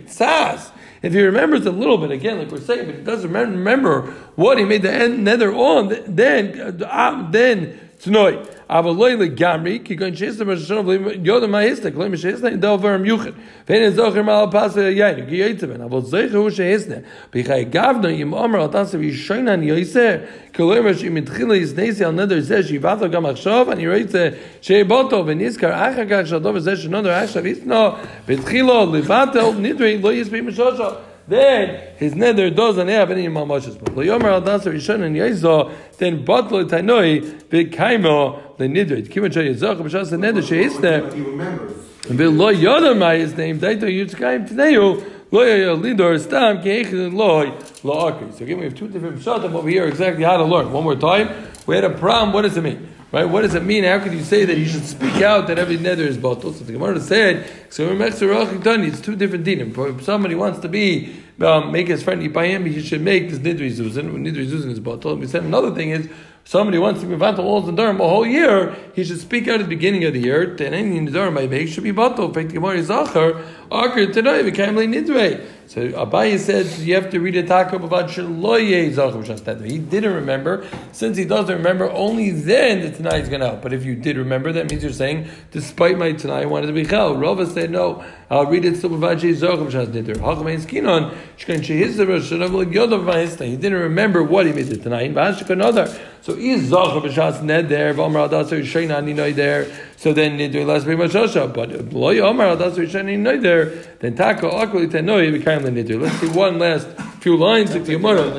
[0.05, 0.71] Tzaz.
[1.01, 4.57] If he remembers a little bit, again, like we're saying, but he doesn't remember what
[4.57, 8.49] he made the nether on, then, uh, then, tonight.
[8.70, 10.92] אבל לא לגמרי, כי כאן שיש למה ששונה
[11.24, 13.30] יודו מה הסתק, לא מה שהסתק, דבר מיוחד.
[13.68, 16.98] ואין זוכר מה על פס היין, כי יצא בן, אבל זוכר הוא שהסתק.
[17.34, 20.16] בכי גבנו, אם אומר על תסף ישונה אני יעשה,
[20.52, 24.00] כי לא אומר שאם התחיל להסנסי על נדר זה, שיבאת לו גם עכשיו, אני רואה
[24.00, 24.30] את זה
[24.62, 27.88] שיבוטו, ונזכר אחר כך שהדובר זה שנודר עכשיו יסנו,
[28.28, 30.84] והתחילו לבטל, נדרי לא יספי משושו.
[31.27, 33.79] then his nether doesn't have any mamashas.
[33.79, 39.07] But Yomer al dasar rishon and yaisa, then batlo tanoi bekaimo the nidrid.
[39.07, 41.13] Kima chay yizach b'shas the nether sheisne.
[41.13, 41.73] He remembers.
[42.03, 45.11] V'lo yodam my his name daito yitzkayim tneu.
[45.31, 47.51] Lo lidor stam keich loy
[47.83, 48.31] lo akri.
[48.33, 49.85] So again, we have two different pshatim over here.
[49.85, 50.71] Exactly how to learn.
[50.71, 51.29] One more time.
[51.65, 52.31] We had a problem.
[52.31, 52.94] What does it mean?
[53.15, 53.23] Right?
[53.23, 53.85] What does it mean?
[53.85, 56.51] How could you say that you should speak out that every nether is bottle?
[56.51, 59.97] So the Gemara said, it's two different dinim.
[59.97, 63.71] If somebody wants to be um, make his friend Yipayim, he should make this nidri
[63.71, 64.11] zuzin.
[64.17, 65.15] Nidri zuzin is bottle.
[65.15, 66.09] We said another thing is
[66.45, 69.55] somebody wants to be vantal walls and durham a whole year, he should speak out
[69.55, 70.55] at the beginning of the year.
[70.55, 72.27] Then any durham I make should be bottle.
[72.27, 73.43] In fact, the Gemara is zachar.
[73.71, 75.45] Akar today became like nidre.
[75.67, 80.67] So Abaye said you have to read a takum about shaloye zachar He didn't remember.
[80.91, 83.63] Since he doesn't remember, only then the tonight is going to help.
[83.63, 86.73] But if you did remember, that means you're saying, despite my tonight, I wanted to
[86.73, 87.17] be chel.
[87.17, 88.05] Rava said no.
[88.29, 90.17] I'll read it still about zachar shas nidre.
[90.17, 93.45] Hachmein skinon shkan shehizar shanav yodav.
[93.45, 94.67] He didn't remember what he made.
[94.67, 95.87] V'ashik another.
[96.35, 99.67] So is zachar b'shas neder v'amar adasar shayna ninoy there.
[99.95, 101.53] So then nidre last very much shosha.
[101.53, 103.69] But loy amar adasar shayna ninoy there.
[103.99, 106.01] Then taka akli tenoi became the nidre.
[106.01, 106.87] Let's see one last
[107.21, 108.31] few lines of the Gemara.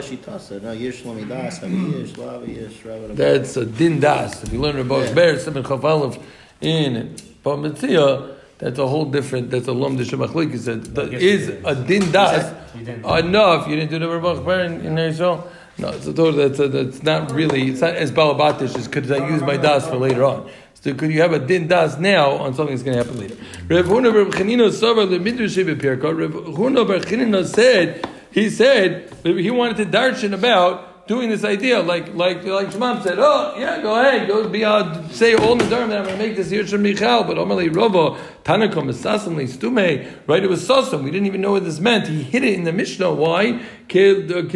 [3.14, 4.42] That's a din das.
[4.42, 6.22] If you learn about Ber Simon Chafalov
[6.60, 9.50] in Bava Metzia, that's a whole different.
[9.50, 10.52] That's a lom de shemachlik.
[10.52, 13.66] He said that is a din das enough.
[13.68, 15.50] You didn't do the Rebbe Ber in, in Israel.
[15.78, 16.48] No, it's a total.
[16.48, 17.68] That's, a, that's not really.
[17.68, 20.50] It's not as balabatish as could I use my das for later on.
[20.74, 23.36] So could you have a din das now on something that's going to happen later?
[23.68, 26.16] Rev Huna the Midrash Pirkot.
[26.16, 31.80] Rev Huna Ber Chanina said he said he wanted to darshan about doing this idea,
[31.80, 35.64] like like like Shemam said, oh yeah, go ahead, go be uh, say all the
[35.64, 40.06] that I'm going to make this here Shem Michal, but Omali Rova Tanakom Sasamli Stume,
[40.26, 40.42] right?
[40.42, 41.04] It was Sasam.
[41.04, 42.08] We didn't even know what this meant.
[42.08, 43.12] He hid it in the Mishnah.
[43.14, 43.62] Why?
[43.88, 44.46] We don't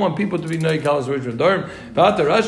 [0.00, 1.22] want people to be Noi Kalas Rosh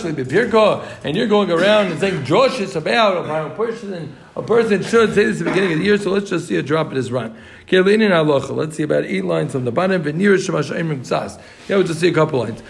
[0.05, 4.15] Bipirka, and you're going around and saying Joshis about a person.
[4.35, 5.99] A person should say this at the beginning of the year.
[5.99, 7.37] So let's just see a drop in his rhyme.
[7.69, 10.03] Let's see about eight lines from the bottom.
[10.05, 12.63] Yeah, we'll just see a couple lines.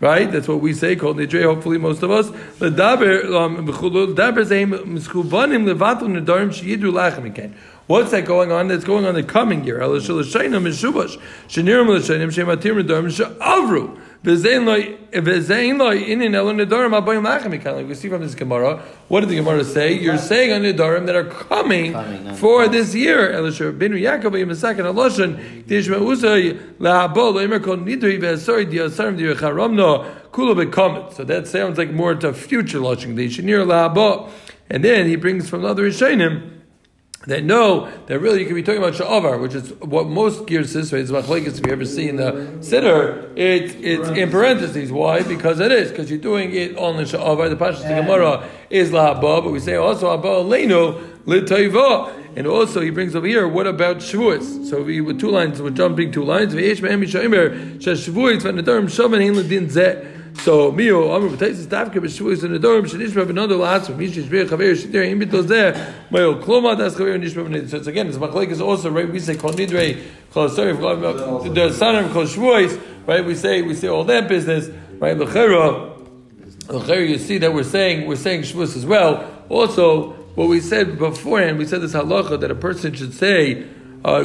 [0.00, 0.96] Right, that's what we say.
[0.96, 1.44] Kol Nidrei.
[1.44, 2.30] Hopefully, most of us.
[2.30, 3.66] Um.
[7.86, 8.68] What's that going on?
[8.68, 9.82] That's going on the coming year.
[14.22, 17.76] El shalashayim mishubash shenirim l'shayim shematir nedarim she'avru.
[17.76, 19.94] Like we see from this Gemara, what did the Gemara say?
[19.94, 23.32] You're saying on the Nidarim that are coming, coming for this year.
[23.32, 23.50] So
[31.24, 34.28] that sounds like more to future lashon.
[34.72, 36.59] And then he brings from the other Rishonim
[37.30, 40.72] that know that really you could be talking about sha'avar, which is what most gears
[40.72, 41.58] this way is machlekes.
[41.58, 44.90] If you ever see in the siddur, it, it's in parentheses.
[44.90, 45.22] Why?
[45.22, 47.48] Because it is because you're doing it on the sha'avar.
[47.48, 52.12] The pashas Gemara is lahaba, but we say also haba aleinu l'tayva.
[52.36, 54.66] And also he brings over here, what about Shavuos?
[54.66, 56.54] So we with two lines, we're jumping two lines.
[56.54, 60.18] V'yesh me'em yishaymer shashvuos v'nedarim shavan hein l'din zeh.
[60.38, 64.74] So Mio Amr B'Taisis Davka B'Shuvis in the Dorm Shenishma B'Nado La'atzma Mish Yishbei Chaver
[64.74, 68.48] Shidir Im Bitos There Mayo Kloma Das Chaver Nishma B'Nado So it's again it's Machlek
[68.48, 70.02] is also right we say Kol Nidrei
[70.32, 75.18] Kol Sorry the of Kol Shvuos right we say we say all that business right
[75.18, 75.98] L'Chera
[76.68, 80.98] L'Chera you see that we're saying we're saying Shvuos as well also what we said
[80.98, 83.68] beforehand we said this halacha that a person should say
[84.02, 84.24] uh,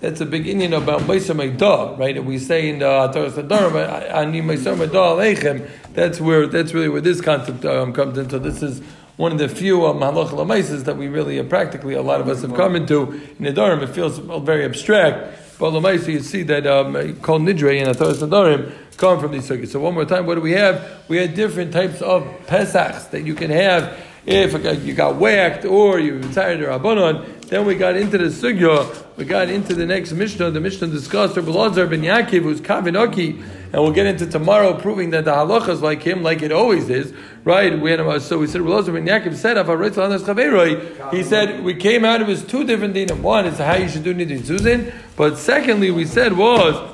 [0.00, 2.14] that's a big Indian about Meiser Meidah, right?
[2.14, 5.66] And we say in the Torah Sadarim, Ani Meiser Meidah Aleichem.
[5.94, 8.28] That's where that's really where this concept um, comes in.
[8.28, 8.82] So this is
[9.16, 12.42] one of the few um, halach that we really uh, practically a lot of us
[12.42, 13.82] have come into in the Nedarim.
[13.82, 18.72] It feels very abstract, but lamaisa you see that um, Kol Nidrei and Torah Sadarim
[18.96, 19.72] come from these circuits.
[19.72, 21.04] So one more time, what do we have?
[21.08, 25.98] We had different types of pesachs that you can have if you got whacked or
[25.98, 27.40] you retired or abonon.
[27.48, 29.16] Then we got into the sugya.
[29.16, 30.50] We got into the next Mishnah.
[30.50, 33.42] The Mishnah discussed Rabbi Lazar ben Yaakov, who's Kavinoki,
[33.74, 36.88] and we'll get into tomorrow, proving that the halacha is like him, like it always
[36.88, 37.76] is, right?
[37.76, 42.44] We had, so we said ben Yaakov said, He said we came out of his
[42.44, 43.20] two different dinim.
[43.20, 46.92] One is how you should do nidin zuzin, but secondly we said was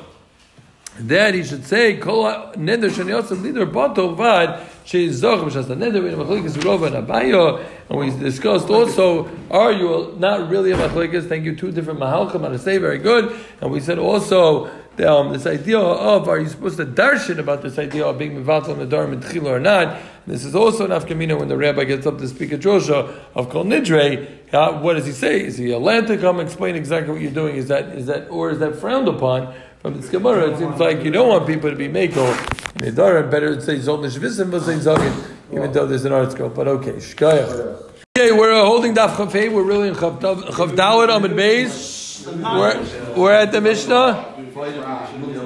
[1.00, 7.66] that he should say kol neder lider bato vad sheizach b'shas neder machlekes rova and.
[7.90, 11.28] And we discussed also, are you not really a machlekes?
[11.28, 11.54] Thank you.
[11.56, 12.48] Two different mahalchim.
[12.48, 13.38] I say very good.
[13.60, 17.62] And we said also the, um, this idea of are you supposed to darshan about
[17.62, 20.00] this idea of being mivatal in the dharm and or not?
[20.26, 23.48] This is also an afkamina when the rabbi gets up to speak at Joshua of
[23.48, 24.28] kol nidre.
[24.52, 25.42] Uh, what does he say?
[25.42, 27.56] Is he allowed to come explain exactly what you're doing?
[27.56, 29.54] Is that is that or is that frowned upon?
[29.80, 32.26] From this Gemara, it seems like you don't want people to be mako
[32.74, 33.26] in the Dara.
[33.26, 36.50] Better say Zol Nishvisim, but say Zogin, even though there's an article.
[36.50, 37.82] But okay, Shkaya.
[38.18, 39.50] Okay, we're uh, holding Daf Chafei.
[39.50, 42.26] We're really in Chav Dalet Amid Beis.
[42.26, 44.29] We're, we're at the Mishnah.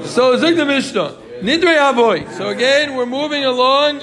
[0.06, 1.16] So Zig the Mishnah.
[1.40, 2.28] Nidrei Avoy.
[2.32, 4.02] So again, we're moving along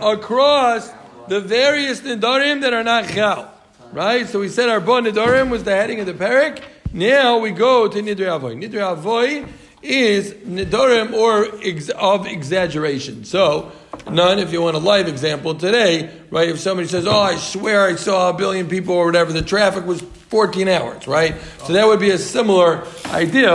[0.00, 0.90] across
[1.28, 3.52] the various Nidarim that are not Chal.
[3.92, 4.26] Right?
[4.26, 6.62] So we said our Bon Nidarim was the heading of the parak.
[6.92, 8.54] Now we go to Nidrei Avoy.
[8.54, 9.46] Nidrei Avoy
[9.82, 13.24] is Nidarim or ex- of exaggeration.
[13.24, 13.72] So,
[14.10, 16.48] none if you want a live example today, right?
[16.48, 19.86] If somebody says, Oh, I swear I saw a billion people or whatever, the traffic
[19.86, 21.36] was 14 hours, right?
[21.64, 23.52] So that would be a similar idea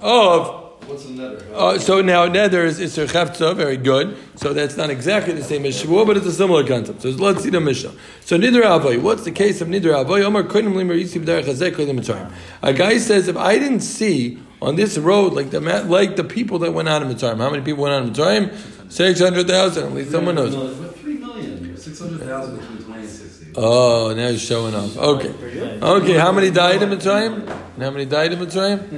[0.00, 1.44] of What's a nether?
[1.54, 4.16] uh, so now nether is Isser Chavtza, very good.
[4.36, 7.02] So that's not exactly the same as Shavuot, but it's a similar concept.
[7.02, 7.92] So let's see the Mishnah.
[8.22, 10.22] So Nidra Avoy, what's the case of Nidra Avoy?
[10.22, 12.32] Omar Koinim Limer Yisib Derech
[12.62, 16.58] A guy says, if I didn't see on this road like the like the people
[16.60, 18.90] that went out of Mitzrayim, how many people went out of Mitzrayim?
[18.90, 19.86] Six hundred thousand.
[19.86, 20.54] At least someone knows.
[20.96, 21.76] Three million?
[21.76, 23.39] Six hundred thousand between twenty and sixty.
[23.56, 24.96] Oh, now he's showing off.
[24.96, 25.34] Okay,
[25.82, 26.16] okay.
[26.18, 27.48] How many died in Mitzrayim?
[27.74, 28.92] And how many died in Mitzrayim?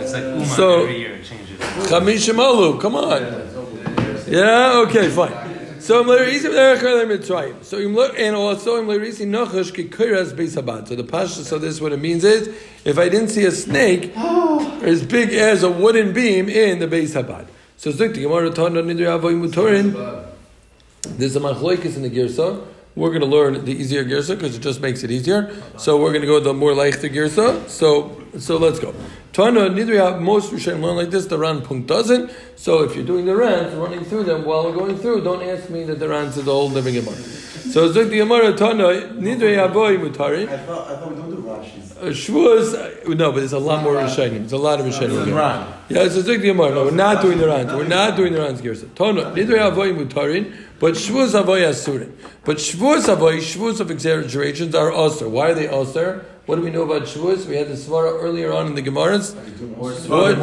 [0.00, 1.58] It's like Uma So- every year it changes.
[1.90, 2.80] Chamishim.
[2.80, 3.22] Come on.
[4.26, 4.84] Yeah.
[4.86, 5.08] Okay.
[5.10, 5.50] Fine.
[5.80, 7.80] So so
[8.16, 10.86] and also im lerisi nochash kikuras beisabad.
[10.88, 11.42] So the pasha.
[11.42, 12.48] So this what it means is
[12.84, 14.12] if I didn't see a snake
[14.82, 17.46] as big as a wooden beam in the beisabad.
[17.78, 20.26] So zuk the gemara tana nidri avoy mutorin.
[21.02, 22.62] There's a machloikis in the girsa.
[23.00, 25.56] We're going to learn the easier girsa because it just makes it easier.
[25.78, 27.66] So we're going to go the more leichter girsa.
[27.66, 28.94] So so let's go.
[29.32, 31.24] Tana nidri most Rishonim learn like this.
[31.24, 32.30] The Ran Punkt doesn't.
[32.56, 35.70] So if you're doing the Rans, running through them while we're going through, don't ask
[35.70, 37.16] me that the Rans is the whole living Gemara.
[37.16, 38.84] So zuk the gemara Tana
[39.16, 40.48] nidri avoy mutarin.
[40.48, 41.39] I thought, I thought we don't do
[42.08, 44.38] Shavuos, uh, no, but there's a lot more Rishonim.
[44.38, 45.26] There's a lot of Rishonim.
[45.88, 46.70] Yeah, it's a Zik Gemara.
[46.74, 47.72] No, we're not doing the Rans.
[47.72, 48.94] We're not doing the Rans Girsa.
[48.94, 52.12] Tono, neither Avoy Mutarin, but Shavuos Avoy Asurin.
[52.44, 55.28] But Shavuos Avoy, Shavuos of exaggerations are Aser.
[55.28, 56.24] Why are they Aser?
[56.46, 57.46] What do we know about Shavuos?
[57.46, 59.34] We had the Svara earlier on in the Gemaras.
[59.76, 60.38] What?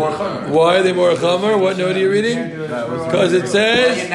[0.50, 1.60] Why are they more Chamer?
[1.60, 2.50] What note are you reading?
[2.50, 4.08] Because it says,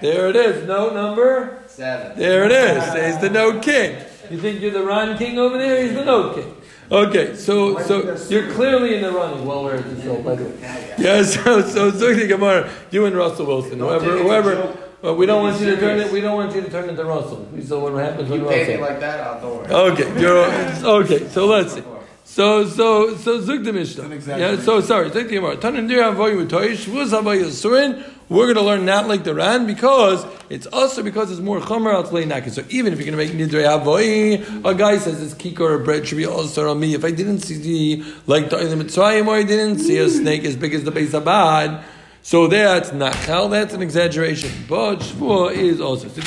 [0.00, 2.18] there it is, note number Seven.
[2.18, 2.92] there it is.
[2.92, 3.96] There's the note king.
[4.28, 5.82] You think you're the Ron king over there?
[5.82, 6.56] He's the note king.
[6.90, 9.46] Okay, so so you're clearly in the running.
[9.46, 10.50] Well, we're at the show, by the.
[10.98, 14.76] Yeah, so so Zukti Gemara, you and Russell Wilson, whoever whoever.
[15.00, 16.12] Well, we don't want you to turn it.
[16.12, 17.48] We don't want you to turn into Russell.
[17.54, 18.88] We saw what happens when You pay me Russell.
[18.88, 19.92] like that, I'll don't worry.
[19.92, 20.44] Okay, you're
[21.02, 21.28] okay.
[21.28, 21.82] So let's see.
[22.30, 24.38] So so so Zuk the Mishnah.
[24.38, 24.56] Yeah.
[24.60, 25.10] So sorry.
[25.10, 25.56] Zuk the Gemara.
[25.56, 28.04] Tanan dir avoyu toish v'uz avoyu surin.
[28.28, 31.92] We're going to learn not like the Ran because it's also because it's more chomer
[31.92, 32.52] al naked.
[32.52, 35.78] So even if you're going to make nidrei avoy, a guy says this kikor or
[35.80, 36.94] bread should be also on me.
[36.94, 40.54] If I didn't see the like the Mitzrayim or I didn't see a snake as
[40.54, 41.82] big as the Beis Abad,
[42.22, 44.50] So that's not chal, that's an exaggeration.
[44.68, 46.06] But shvua is also.
[46.08, 46.26] What was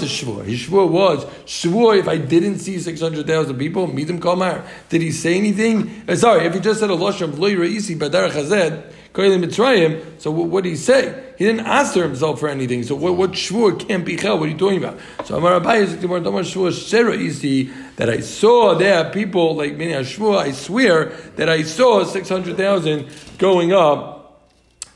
[0.00, 0.44] the shvua?
[0.44, 4.64] His shvua was, shvua if I didn't see 600,000 people, meidom kamar.
[4.88, 6.02] Did he say anything?
[6.08, 8.82] Uh, sorry, if he just said a lashon of loyri isi b'derech hazeh.
[9.12, 11.32] So what, did he say?
[11.36, 12.84] He didn't answer himself for anything.
[12.84, 14.38] So what, what shvur can't be held?
[14.38, 14.98] What are you talking about?
[15.24, 20.38] So Amar Abai is shvur that I saw there people like a shvur.
[20.38, 24.48] I swear that I saw six hundred thousand going up,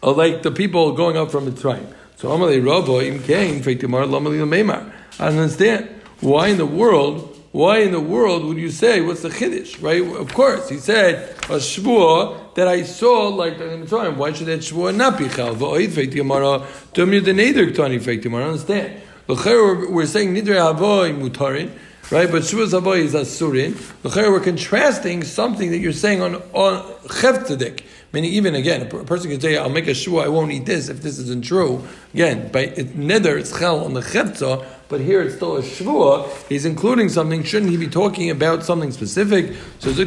[0.03, 1.93] uh, like the people going up from Mitzrayim.
[2.17, 4.93] So Amalei Ravo Im Kain Feitimar Lamali Meimar.
[5.19, 5.89] I understand
[6.21, 10.03] why in the world why in the world would you say what's the chiddush, right?
[10.03, 14.17] Of course, he said a shvua that I saw like the Mitzrayim.
[14.17, 15.55] Why should that shvua not be chal?
[15.55, 18.47] V'oid feiti amara tumir the neder ktani feiti amara.
[18.47, 19.01] Understand?
[19.29, 21.71] L'cher we're saying nidre avoy mutarin.
[22.11, 23.81] Right, but Shuvas Avoy is Asurin.
[24.05, 27.83] L'cher we're contrasting something that you're saying on on Chevtzedik.
[28.15, 30.89] Meaning, even again, a person can say, "I'll make a shua, I won't eat this."
[30.89, 31.83] If this isn't true,
[32.15, 36.29] again, by it, nether it's chel on the chevtza, but here it's still a shvua.
[36.49, 37.43] He's including something.
[37.43, 39.51] Shouldn't he be talking about something specific?
[39.81, 40.05] So the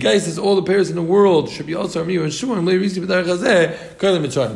[0.00, 2.60] guy says all the pairs in the world should be also and shvua.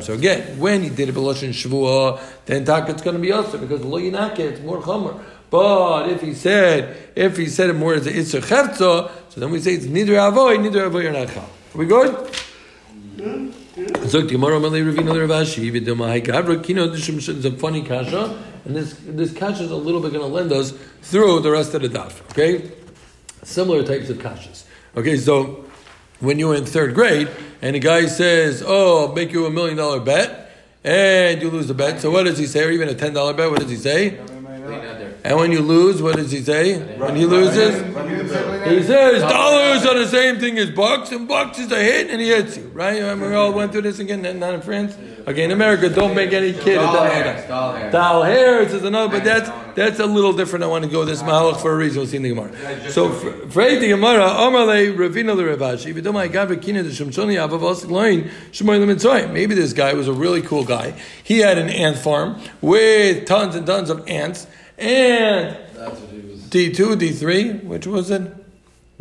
[0.04, 3.58] So again, when he did a beloshin shvua, then taka it's going to be also
[3.58, 5.18] because lo yinake it's more chomer.
[5.52, 9.60] But if he said, if he said it more as a itzer so then we
[9.60, 11.46] say it's neither avoid, neither avoid or not chal.
[11.74, 12.34] Are we good?
[13.18, 14.14] Is
[17.44, 20.72] a funny kasha, and this this kasha is a little bit going to lend us
[21.02, 22.22] through the rest of the daf.
[22.30, 22.72] Okay,
[23.42, 24.64] similar types of kashas.
[24.96, 25.66] Okay, so
[26.20, 27.28] when you were in third grade
[27.60, 30.50] and a guy says, "Oh, I'll make you a million dollar bet,"
[30.82, 32.00] and you lose the bet.
[32.00, 32.64] So what does he say?
[32.64, 33.50] Or even a ten dollar bet?
[33.50, 34.18] What does he say?
[35.24, 36.80] And when you lose, what does he say?
[36.96, 37.80] When he loses,
[38.68, 42.20] he says dollars are the same thing as bucks, and bucks is a hit, and
[42.20, 42.64] he hits you.
[42.74, 42.98] Right?
[42.98, 44.96] Remember we all went through this again, not in France.
[45.28, 46.78] Okay, in America, don't make any kid.
[46.80, 47.46] Hairs.
[47.46, 47.92] Doll hairs.
[47.92, 50.64] Doll hairs is another, but that's that's a little different.
[50.64, 52.00] I want to go this mahalach for a reason.
[52.00, 52.90] We'll see in the Gemara.
[52.90, 55.94] So, Frei the Gemara, Amarle Ravina the Ravashi.
[59.32, 61.00] Maybe this guy was a really cool guy.
[61.22, 64.48] He had an ant farm with tons and tons of ants.
[64.78, 65.56] And
[66.52, 68.42] D2, D3, which was it?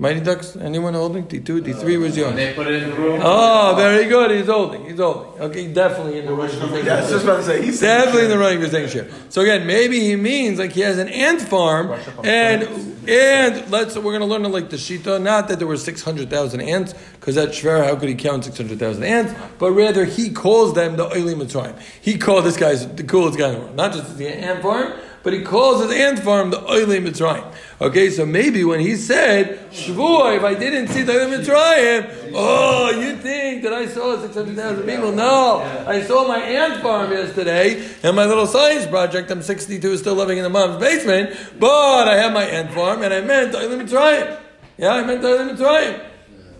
[0.01, 1.27] Mighty Ducks, anyone holding?
[1.27, 2.33] D2, D3 uh, was yours.
[2.33, 3.19] They put it in the room.
[3.21, 4.31] Oh, very good.
[4.31, 4.85] He's holding.
[4.85, 5.39] He's holding.
[5.41, 6.85] Okay, definitely in the running.
[6.85, 9.11] Yeah, I was just about to say, he's definitely in the running for saying.
[9.29, 11.91] So again, maybe he means like he has an ant farm,
[12.23, 12.63] and
[13.07, 15.21] and let's we're going to learn it like the shita.
[15.21, 17.85] Not that there were six hundred thousand ants, because that's shver.
[17.85, 19.35] How could he count six hundred thousand ants?
[19.59, 21.77] But rather, he calls them the oily mitzrayim.
[22.01, 23.75] He called this guy the coolest guy in the world.
[23.75, 27.45] Not just the ant farm but he calls his ant farm the Oile Mitzrayim.
[27.79, 32.91] Okay, so maybe when he said, Shvuah, if I didn't see the Oile Mitzrayim, oh,
[32.91, 35.11] you think that I saw 600,000 people?
[35.11, 40.15] No, I saw my ant farm yesterday, and my little science project, I'm 62, still
[40.15, 43.77] living in the mom's basement, but I have my ant farm, and I meant Oile
[43.77, 44.39] Mitzrayim.
[44.77, 46.05] Yeah, I meant Oile Mitzrayim.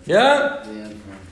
[0.04, 0.64] Yeah?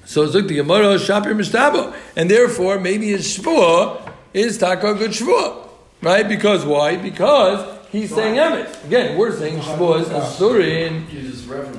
[0.05, 1.95] So Zuk the Gemara Shapir Mishtabo.
[2.16, 5.69] And therefore, maybe his Shvuah is Taka good Shvuah.
[6.02, 6.26] Right?
[6.26, 6.96] Because why?
[6.96, 8.84] Because he's saying emes.
[8.86, 11.02] Again, we're saying Shavuos Asurin.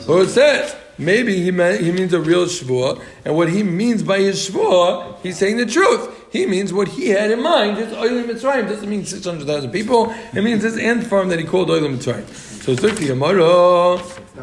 [0.05, 0.75] Who it says.
[0.97, 5.21] Maybe he, meant, he means a real Shavuot, and what he means by his Shavuot,
[5.23, 6.29] he's saying the truth.
[6.31, 7.77] He means what he had in mind.
[7.77, 10.13] His Oilim Mitzrayim doesn't mean 600,000 people.
[10.33, 12.27] It means this ant farm that he called Oilim Mitzrayim.
[12.61, 13.97] So Zukti Yamara,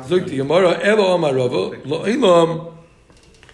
[0.09, 2.75] Zukti Yamara, Elo Amarava, Lo Ilam.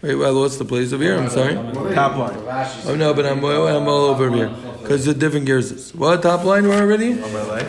[0.00, 1.18] Wait, well, what's the place over here?
[1.18, 1.54] I'm sorry.
[1.94, 2.38] Top line.
[2.86, 4.50] Oh no, but I'm, I'm all over here
[4.84, 5.94] because the different gears.
[5.94, 7.14] What top line we're already?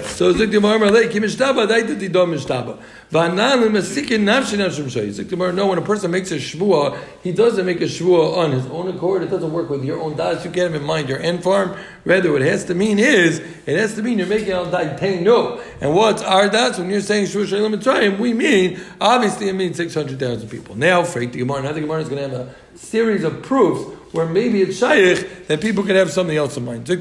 [0.04, 2.78] So Gemara Malay Kim Mishtaba Daita Didom Mishtaba.
[3.10, 5.10] Vanan Masikin Nafshi Nafshim Shay.
[5.12, 8.66] Zik No, when a person makes a shvua, he doesn't make a shvua on his
[8.68, 9.24] own accord.
[9.24, 10.44] It doesn't work with your own das.
[10.44, 11.78] You can't have in mind your end farm.
[12.04, 15.20] Rather, what it has to mean is it has to mean you're making al dai
[15.22, 15.62] no.
[15.80, 18.20] And what's our das when you're saying shvua shalim mitzrayim?
[18.20, 20.76] We mean obviously it means six hundred thousand people.
[20.76, 21.64] Now, Freik the Gemara.
[21.64, 25.48] Now the Gemara is going to have a series of proofs where maybe it's shaykh
[25.48, 26.90] that people can have something else in mind.
[26.90, 26.96] Oh,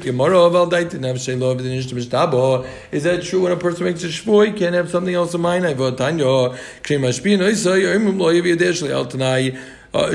[2.91, 5.41] Is that true when a person makes a shvui, he can't have something else in
[5.41, 5.65] mind?
[9.95, 10.07] Uh,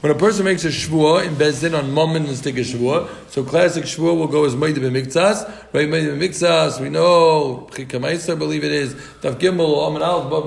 [0.00, 3.42] when a person makes a shvua in bezdin on moment and stick a shvua, so
[3.42, 5.88] classic shvua will go as Maida b'miktzas, right?
[5.88, 8.92] Maida b'miktzas, we know, Chikamaisa, believe it is,
[9.22, 10.46] Tav Gimel, Amen Aleph, Bab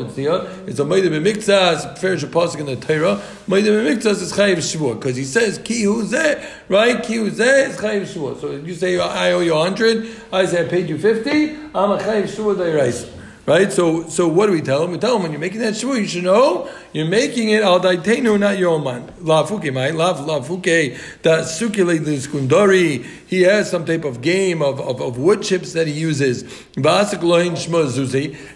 [0.69, 5.15] it's a Maida b'miktzas, fair Shapasik in the Torah, Maida b'miktzas is Chayiv shvua, because
[5.15, 7.01] he says, Ki hu zeh, right?
[7.01, 8.39] Ki hu zeh is Chayiv shvua.
[8.39, 11.97] So you say, I owe you 100, I say, I paid you 50, I'm a
[11.97, 13.14] Chayiv shvua da'iraisa.
[13.45, 13.71] Right?
[13.71, 14.91] So, so what do we tell him?
[14.91, 17.79] We tell him when you're making that shvua, you should know you're making it al
[17.79, 19.13] daitenu, not your man.
[19.21, 23.05] La fuke, my love, la fuke, that sukile skundori.
[23.36, 26.43] He has some type of game of, of, of wood chips that he uses.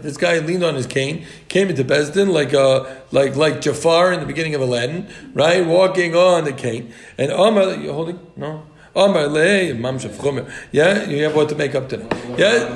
[0.01, 4.19] This guy leaned on his cane, came into Besdin like a like like Jafar in
[4.19, 5.65] the beginning of Aladdin, right?
[5.65, 6.93] Walking on the cane.
[7.17, 8.19] And Omar, you holding?
[8.35, 8.65] No?
[8.95, 10.51] Omar le, Mam Shafchomer.
[10.71, 12.07] Yeah, you have what to make up to now.
[12.37, 12.67] Yeah.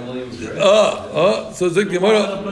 [0.57, 2.43] Oh, oh, oh, oh so Zik Gemara.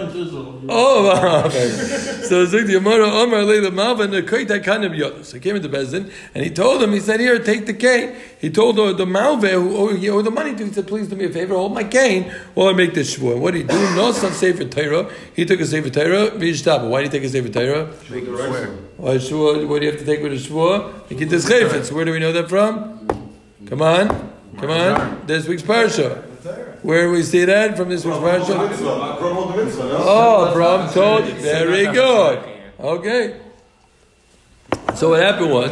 [0.70, 1.70] Oh, okay.
[2.24, 5.26] So Zik Gemara, Omar le the Malva the Koita Kanab Yod.
[5.26, 8.16] So he came into Bezin and he told him, he said, Here, take the cane.
[8.40, 11.16] He told the, the Malva who he owed the money to, he said, Please do
[11.16, 13.38] me a favor, hold my cane while I make this shvur.
[13.38, 13.96] What did he do?
[13.96, 15.10] No son Sefer Torah.
[15.36, 16.90] He took a Sefer Torah, Vishtaba.
[16.90, 17.86] Why did he take a Sefer Torah?
[18.98, 19.68] Why shvur?
[19.68, 21.10] What do you have to take with a shvur?
[21.10, 21.92] You get this chayfetz.
[21.92, 23.13] Where do we know that from?
[23.68, 25.26] Come on, come on.
[25.26, 26.22] This week's parsha.
[26.84, 28.78] Where we see that from this week's parsha?
[30.06, 31.26] Oh, from told.
[31.26, 32.44] Very good.
[32.80, 33.40] Okay.
[34.96, 35.72] So what happened was,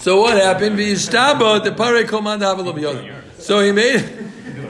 [0.00, 0.78] so what happened?
[1.64, 2.06] the pare
[3.38, 4.00] So he made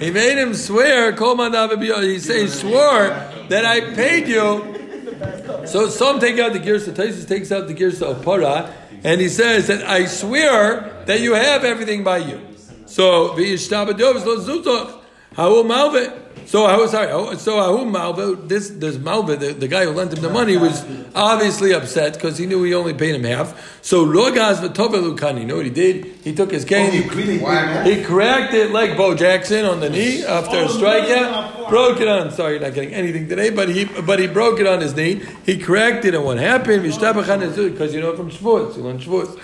[0.01, 3.09] he made him swear He said he swore
[3.49, 5.67] that I paid you.
[5.67, 6.87] So some take out the gears.
[6.87, 8.73] The Taisus takes out the gears of para,
[9.05, 12.41] and he says that I swear that you have everything by you.
[12.87, 15.01] So v'yishtabadov lo zutoch.
[15.35, 16.24] How malve?
[16.47, 17.37] So I was sorry.
[17.39, 20.57] So Ahu oh, Malva, this this Malva, the, the guy who lent him the money,
[20.57, 20.85] was
[21.15, 23.83] obviously upset because he knew he only paid him half.
[23.83, 25.41] So Logaz v'tovelukani.
[25.41, 26.07] You know what he did?
[26.25, 30.57] He took his cane, he, he cracked it like Bo Jackson on the knee after
[30.57, 31.69] a strikeout.
[31.69, 32.31] Broke it on.
[32.31, 35.23] Sorry, you're not getting anything today, but he but he broke it on his knee.
[35.45, 36.83] He cracked it, and what happened?
[36.83, 39.37] Because you know from sports, you learn sports.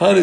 [0.00, 0.14] All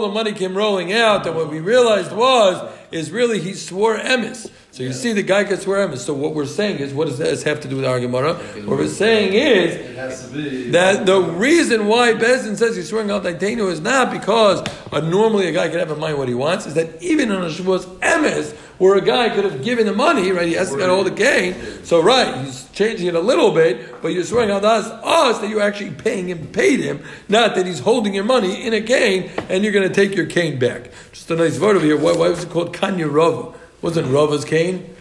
[0.00, 4.48] the money came rolling out, and what we realized was is really he swore emes.
[4.70, 5.98] So you see, the guy could swear emes.
[5.98, 8.34] So what we're saying is, what does this have to do with our Gemara?
[8.34, 13.80] What we're saying is that the reason why Bezin says he's swearing al daitenu is
[13.80, 14.62] not because
[14.92, 16.66] uh, normally a guy can have in mind what he wants.
[16.66, 20.32] Is that even on a Shavuos emes, where a guy could have given the money,
[20.32, 20.48] right?
[20.48, 21.54] He has to get all the gain.
[21.84, 25.50] So right, he's changing it a little bit, but you're swearing on us, us that
[25.50, 29.30] you're actually paying him, paid him, not that he's holding your money in a cane
[29.50, 30.90] and you're going to take your cane back.
[31.12, 31.98] Just a nice word over here.
[31.98, 33.52] Why, why was it called Kanya Rava?
[33.82, 34.96] Wasn't Rava's cane?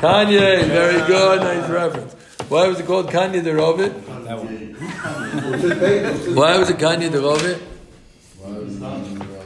[0.00, 2.14] Kanye, very good, nice reference.
[2.48, 3.92] Why was it called Kanye the Rovit?
[6.34, 7.60] Why was it Kanye the Rovit?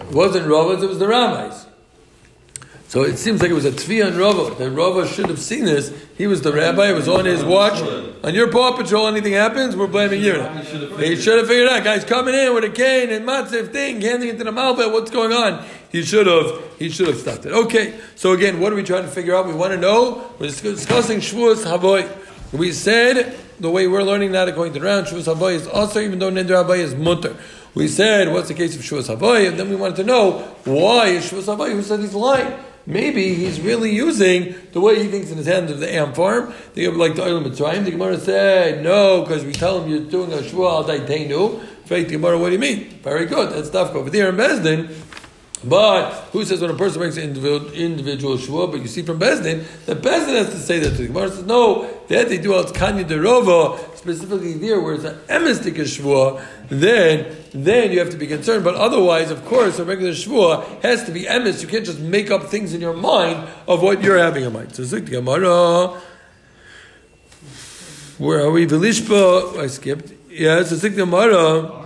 [0.08, 1.66] It wasn't Rovit, it was the Ramais.
[2.96, 4.54] So it seems like it was a Tvi on Rava.
[4.54, 5.92] That Rava should have seen this.
[6.16, 7.78] He was the rabbi, it was on his watch.
[8.24, 10.40] On your paw patrol, anything happens, we're blaming you.
[10.96, 14.30] He should have figured out, guys coming in with a cane and matzif thing, handing
[14.30, 15.62] it to the malva, what's going on?
[15.92, 17.52] He should have, he should have stopped it.
[17.52, 19.46] Okay, so again, what are we trying to figure out?
[19.46, 22.08] We want to know, we're discussing Shavuos Havoy.
[22.52, 26.00] We said the way we're learning that according to the Ran, Shavuos Havoy is also,
[26.00, 27.36] even though Neder Havoy is mutter.
[27.74, 29.48] We said, what's the case of Shavuos Havoy?
[29.48, 31.72] And then we wanted to know, why is Shavuos Havoy?
[31.72, 32.58] Who said he's lying?
[32.86, 36.54] Maybe he's really using the way he thinks in his hands of the Am farm.
[36.74, 37.84] They have like the Oil Mitzrayim.
[37.84, 41.64] The Gemara said, no, because we tell him you're doing a Shua al Daitenu.
[41.86, 42.90] Faith, Gemara, what do you mean?
[43.02, 43.52] Very good.
[43.52, 44.94] That's stuff over there in Bezdin.
[45.64, 48.68] But who says when a person makes an individual, individual shua?
[48.68, 51.44] But you see from Bezdin that Bezdin has to say that to the Gemara says
[51.44, 51.90] no.
[52.08, 56.44] That they do al kanya derova specifically there where it's an emistic shvua.
[56.68, 58.64] Then then you have to be concerned.
[58.64, 61.62] But otherwise, of course, a regular shvua has to be emis.
[61.62, 64.74] You can't just make up things in your mind of what you're having in mind.
[64.74, 66.00] So Zik Gemara.
[68.18, 68.66] Where are we?
[68.66, 69.58] Velishpa.
[69.58, 70.12] I skipped.
[70.30, 71.84] Yeah, so Zik Gemara.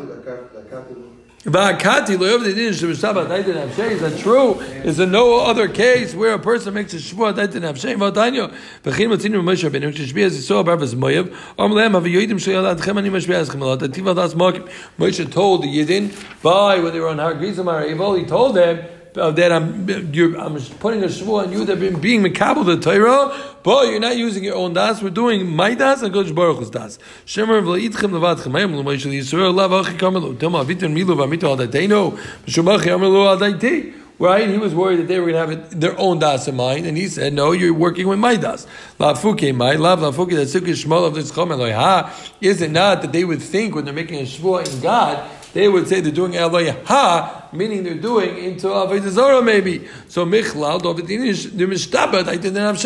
[1.45, 3.93] Ba'akati loyov the din shebeshabbat daitin avshei.
[3.93, 4.61] Is that true?
[4.85, 7.97] Is there no other case where a person makes a shvuah daitin avshei?
[7.97, 8.53] V'atanyo
[8.85, 13.09] v'chin matzinu Moshe Rabbeinu k'shbi az yisrael bar v'zmoyev om lehem haviyoidim sheyal adchem ani
[13.09, 14.69] mashbi azchem alot ativ adas mokim.
[14.99, 16.13] Moshe told the Yidin
[16.43, 18.87] by when they were on Har Gerizim Har Evil, he told them
[19.17, 23.37] uh, that I'm, I'm putting a shvuah on you that been being mekabel the Torah,
[23.63, 25.03] but you're not using your own das.
[25.03, 26.99] We're doing my das and Kodesh Baruch Hu's das.
[27.27, 30.39] Shemer v'leitchem levatchem hayim l'moish l'Yisrael lav achi kamelu.
[30.39, 33.95] Toma avitim milu v'amitu al daiteinu v'shumachi amalu al daitei.
[34.19, 34.51] Right?
[34.51, 36.95] He was worried that they were going to have their own das in mind, and
[36.95, 38.67] he said, "No, you're working with my das."
[38.99, 42.15] Lafuke my lav lafuke sukkah shmol of this chom Ha.
[42.43, 45.69] Is it not that they would think when they're making a shvuah in God they
[45.69, 49.89] would say they're doing Eloi Ha, meaning they're doing into Avodah Zarah maybe.
[50.09, 52.83] So Michlal, the Mishtabat, I didn't have.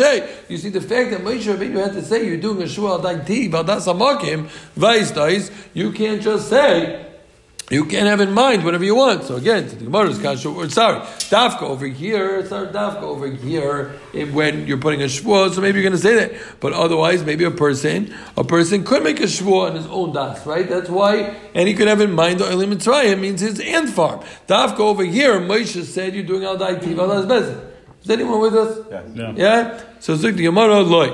[0.49, 2.99] You see, the fact that Moshe Rabbeinu had to say you're doing a Shua al
[3.01, 7.04] Daiti, Valdas Amakim, Vais Dais, you can't just say,
[7.71, 9.23] you can have in mind whatever you want.
[9.23, 13.93] So again, to the Gemara's kasha, or sorry, dafka over here, sorry, dafka over here,
[14.31, 16.59] when you're putting a shvuah, so maybe you're going to say that.
[16.59, 20.45] But otherwise, maybe a person, a person could make a shvuah on his own das,
[20.45, 20.69] right?
[20.69, 24.19] That's why, and he could have in mind the Elim Mitzrayim means his ant farm.
[24.47, 27.74] Dafka over here, Moshe said you're doing al daiti, al.
[28.05, 28.85] Is anyone with us?
[29.15, 29.33] Yeah.
[29.35, 29.81] Yeah?
[29.99, 31.07] So Zuk the Gemara loy.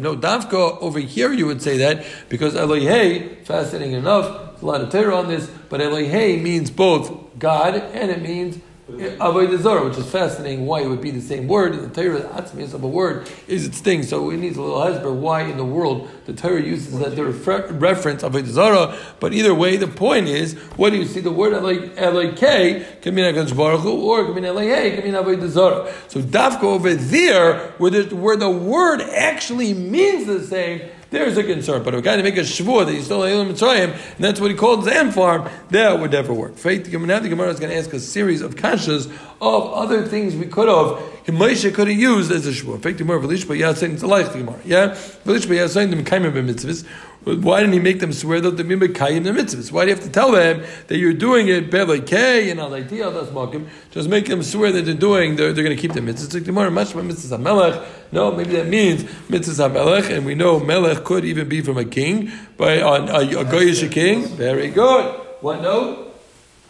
[0.00, 4.88] No, Davka over here you would say that because Elohei, fascinating enough, a lot of
[4.88, 8.58] terror on this, but Elohei means both God and it means
[8.88, 11.72] Avodah Zarah, which is fascinating why it would be the same word.
[11.72, 14.04] The Torah, the atzmius of a word, is its thing.
[14.04, 17.66] So it needs a little hesber why in the world the Torah uses that refer-
[17.72, 18.96] reference Avodah Zarah.
[19.18, 21.18] But either way, the point is, what do you see?
[21.18, 25.48] The word Elokei can mean HaKadosh Baruch or it can mean Elohei, can mean Avodah
[25.48, 25.92] Zarah.
[26.06, 31.44] So Dafka over there, where the, where the word actually means the same, there's a
[31.44, 31.82] concern.
[31.82, 34.40] But if a guy to make a shvur that he's still Elim Mitzrayim, and that's
[34.40, 36.56] what he called Zam farm, that would never work.
[36.56, 39.06] Faith, now the Gemara is going to ask a series of kashas
[39.40, 42.82] of other things we could have, Moshe could have used as a shvur.
[42.82, 44.60] Faith, the Gemara, Velishba Yasin, it's a like the Gemara.
[44.64, 44.88] Yeah?
[45.24, 46.86] Velishba Yasin, the mitzvahs.
[47.26, 49.72] Why didn't he make them swear that they the Mimekayim the mitzvahs?
[49.72, 53.32] Why do you have to tell them that you're doing it Belekei and Alaiti Adas
[53.32, 53.66] Makim?
[53.90, 56.32] Just make them swear that they're doing, they're, they're going to keep the mitzvahs.
[56.32, 57.84] Like Gemara, Mashma mitzvahs HaMelech.
[58.12, 61.84] No, maybe that means mitzvahs HaMelech, and we know Melech could even be from a
[61.84, 64.28] king, by a, a, a Goyish king.
[64.28, 65.20] Very good.
[65.40, 66.14] What note?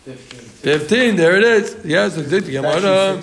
[0.07, 0.39] 15.
[0.41, 1.77] 15, there it is.
[1.85, 3.21] Yes, the Gemara.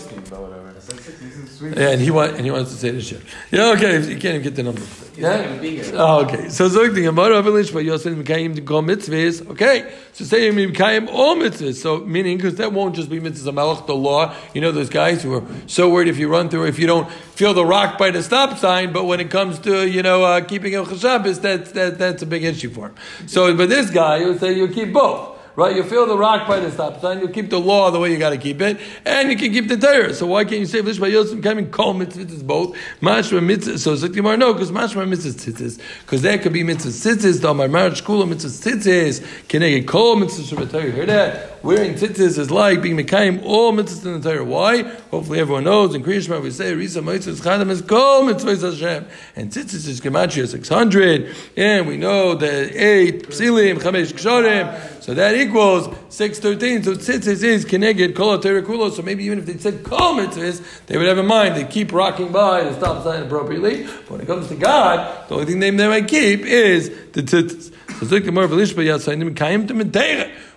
[1.75, 3.21] Yeah, and he want, and he wants to say this shit.
[3.49, 4.81] Yeah, okay, you can't even get the number.
[5.15, 5.91] Yeah.
[5.93, 6.49] Oh, okay.
[6.49, 9.47] So zog the Gemara of village but Yosef Mikayim go mitzvahs.
[9.51, 9.93] Okay.
[10.13, 11.75] So say Mikayim all mitzvahs.
[11.75, 14.35] So meaning because that won't just be mitzvahs malach the law.
[14.53, 17.09] You know those guys who are so worried if you run through if you don't
[17.11, 20.41] feel the rock by the stop sign, but when it comes to you know uh,
[20.41, 22.95] keeping a chashabis, that's that, that's a big issue for him.
[23.27, 25.75] So, but this guy will say you keep both right?
[25.75, 28.17] You feel the rock by the stop sign, you keep the law the way you
[28.17, 30.13] got to keep it, and you can keep the Torah.
[30.13, 32.75] So why can't you say V'lish Yosef coming call mitzvahs both?
[33.01, 33.77] Mashma mitzvah.
[33.77, 37.43] So Ziktimar no, because mashma mitzvahs tzitzis, because that could be mitzvahs tzitzis.
[37.49, 39.47] Amar marriage kula mitzvahs tzitzis.
[39.47, 40.91] Can I get call mitzvahs the Torah?
[40.91, 41.63] Hear that?
[41.63, 44.43] Wearing tzitzis is like being mekayim all mitzvahs in the Torah.
[44.43, 44.83] Why?
[45.11, 45.93] Hopefully everyone knows.
[45.93, 50.47] In Kriyashma we say Risa mitzvahs chadam is kol mitzvahs Hashem, and tzitzis is gematria
[50.47, 54.92] six hundred, and we know that eight psilim chamesh ksharim.
[55.03, 56.81] So that equals six thirteen.
[56.81, 58.41] So tzitzis is keneged kol.
[58.89, 61.91] So maybe even if they said kol mitzvahs, they would have in mind they keep
[61.91, 63.83] rocking by the stop sign appropriately.
[63.83, 67.73] But when it comes to God, the only thing they might keep is the tzitzis.
[67.99, 68.31] So Zik the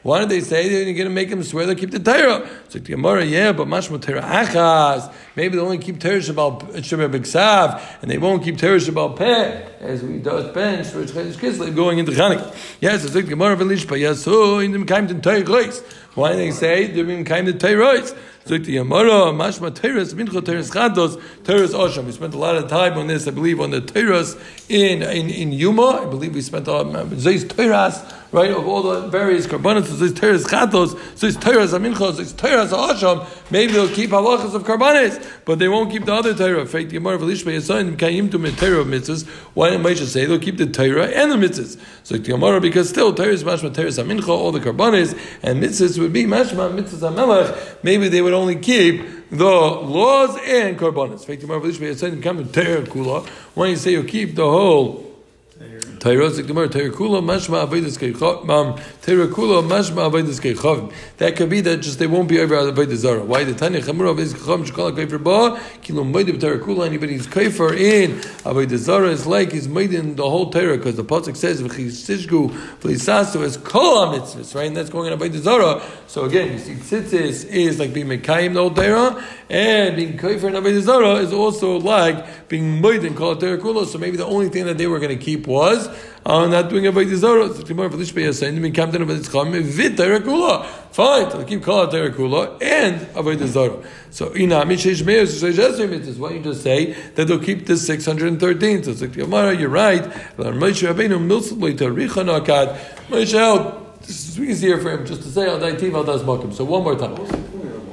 [0.03, 2.49] Why did they say they're going to make them swear they keep the Torah?
[2.77, 5.11] So the Gemara, yeah, but mashma Torah achas.
[5.35, 9.67] Maybe they only keep Torah Shabbat Shabbat B'Ksav, and they won't keep Torah about Peh,
[9.81, 12.55] as we do bench for Chedesh Kislev going into Chanukah.
[12.83, 13.99] Yes, it's like Gemara Velishpa.
[13.99, 15.73] Yes, so in the Kaim to Torah
[16.15, 18.03] Why do they say they're in Kaim to Torah
[18.47, 22.05] Zuk the Yamara, Mashma Teres, Mincha Teres Chados, Teres Osham.
[22.05, 24.37] We spent a lot of time on this, I believe, on the Teres
[24.69, 26.03] in, in, in Yuma.
[26.03, 30.15] I believe we spent um, a Zeis Teras, right, of all the various korbanos, Zeis
[30.15, 32.66] Teres Chados, Zeis Teres Amincha, Zeis Teres
[33.51, 36.61] Maybe they'll keep halachas of korbanos, but they won't keep the other Torah.
[36.61, 37.97] In fact, the Yamara Velishma Yasayin,
[38.31, 39.27] to Torah of mitzvahs.
[39.55, 41.79] Why didn't Moshe say they'll keep the Torah and the mitzvahs?
[42.03, 46.13] So the because still Torah is Mashma Teres Amincha, all the korbanos, and mitzvahs would
[46.13, 47.83] be Mashma Mitzvahs Amelech.
[47.83, 51.27] Maybe they would only keep the laws and korbanos.
[53.55, 55.06] When you say you keep the whole
[61.17, 63.25] That could be that just they won't be over avodas zara.
[63.25, 66.87] Why the Tanya chamura avodas keichav shekala kaifer ba kilo moedim Torah kula.
[66.87, 70.97] Anybody who's kaifer in avodas zara is like he's made in the whole Torah because
[70.97, 75.83] the pasuk says v'chisishgu v'lisasu is kol mitzvahs right, and that's going on avodas zara.
[76.07, 80.45] So again, you see, tzitzis is like being mekayim the whole Torah, and being kaifer
[80.45, 83.87] in avodas zara is also like being moedim kol Torah kula.
[83.87, 85.89] So maybe the only thing that they were going to keep was
[86.25, 87.55] I'm not doing avodah zarah.
[87.55, 90.67] So tomorrow for lishbei yasayin, we come to avodah tzcham vit terakula.
[90.91, 93.85] Fine, so keep calling terakula and avodah zarah.
[94.11, 96.19] So ina mishesh meir so shesher mitzvahs.
[96.19, 98.83] Why you just say that they'll keep this six hundred and thirteen?
[98.83, 100.03] So it's like Gemara, you're right.
[100.37, 102.77] Moshe Rabbeinu milsubli taricha nakat.
[103.09, 106.53] Moshe, this is easier for him just to say al daitiv al das makim.
[106.53, 107.15] So one more time.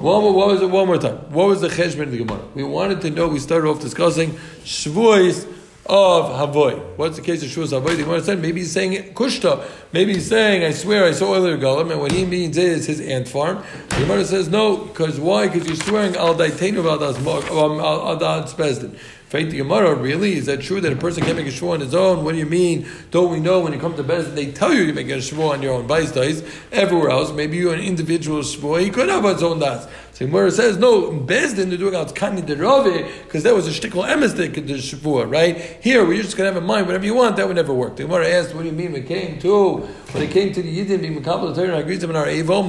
[0.04, 0.70] One what was it?
[0.70, 1.16] One more time.
[1.32, 2.42] What was the cheshbon of the Gemara?
[2.56, 3.30] We wanted to know.
[3.30, 4.32] We started off discussing
[4.66, 5.48] shvuos
[5.86, 6.78] of Havoy.
[6.98, 7.96] What's the case of Shuas Havoy?
[7.96, 9.66] The Gemara said maybe he's saying Kushta.
[9.94, 13.00] Maybe he's saying, I swear I saw earlier Galam, and what he means is his
[13.00, 13.64] ant farm.
[13.92, 15.48] The Gemara says no, because why?
[15.48, 19.00] Because you're swearing Al Daitenu um, Al Das Bezdin.
[19.34, 20.38] Faith the Gemara, really?
[20.38, 22.24] Is that true that a person can't make a shua on his own?
[22.24, 22.86] What do you mean?
[23.10, 25.54] Don't we know when you come to Bezdin, they tell you you make a shua
[25.54, 25.88] on your own.
[25.88, 29.88] Vice days, everywhere else, maybe you're an individual shua, he could have his own das.
[30.12, 34.08] So Gemara says, no, Bezdin, they're doing out Kani Derove, because that was a shtickle
[34.08, 35.58] emistik, the shua, right?
[35.82, 37.96] Here, we're just going to have in mind whatever you want, that would never work.
[37.96, 38.92] The Gemara asked, what do you mean?
[38.92, 39.78] We came to,
[40.12, 42.64] when it came to the Yidin being Makabal Torah, agrees them in our Evo.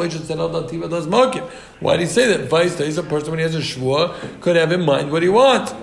[1.80, 2.48] Why do you say that?
[2.48, 5.28] Vice days, a person when he has a shua could have in mind what he
[5.28, 5.74] wants.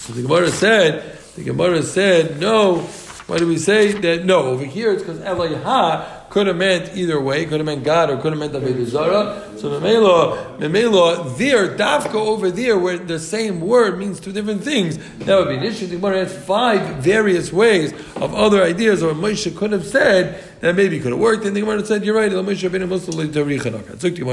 [0.00, 2.78] So the Gemara said, the Gemara said, no.
[3.26, 4.24] Why do we say that?
[4.24, 8.08] No, over here it's because Elayha could have meant either way, could have meant God
[8.08, 9.42] or could have meant Avodah Zarah.
[9.58, 14.96] So Memelo, Memelo, there, Dafka over there, where the same word means two different things,
[15.18, 15.86] that would be an issue.
[15.86, 20.76] The Gemara has five various ways of other ideas, or Moshe could have said that
[20.76, 21.44] maybe could have worked.
[21.44, 23.44] And the Gemara said, "You're right." Moshe ben Muslim the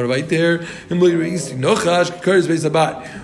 [0.07, 0.65] right there.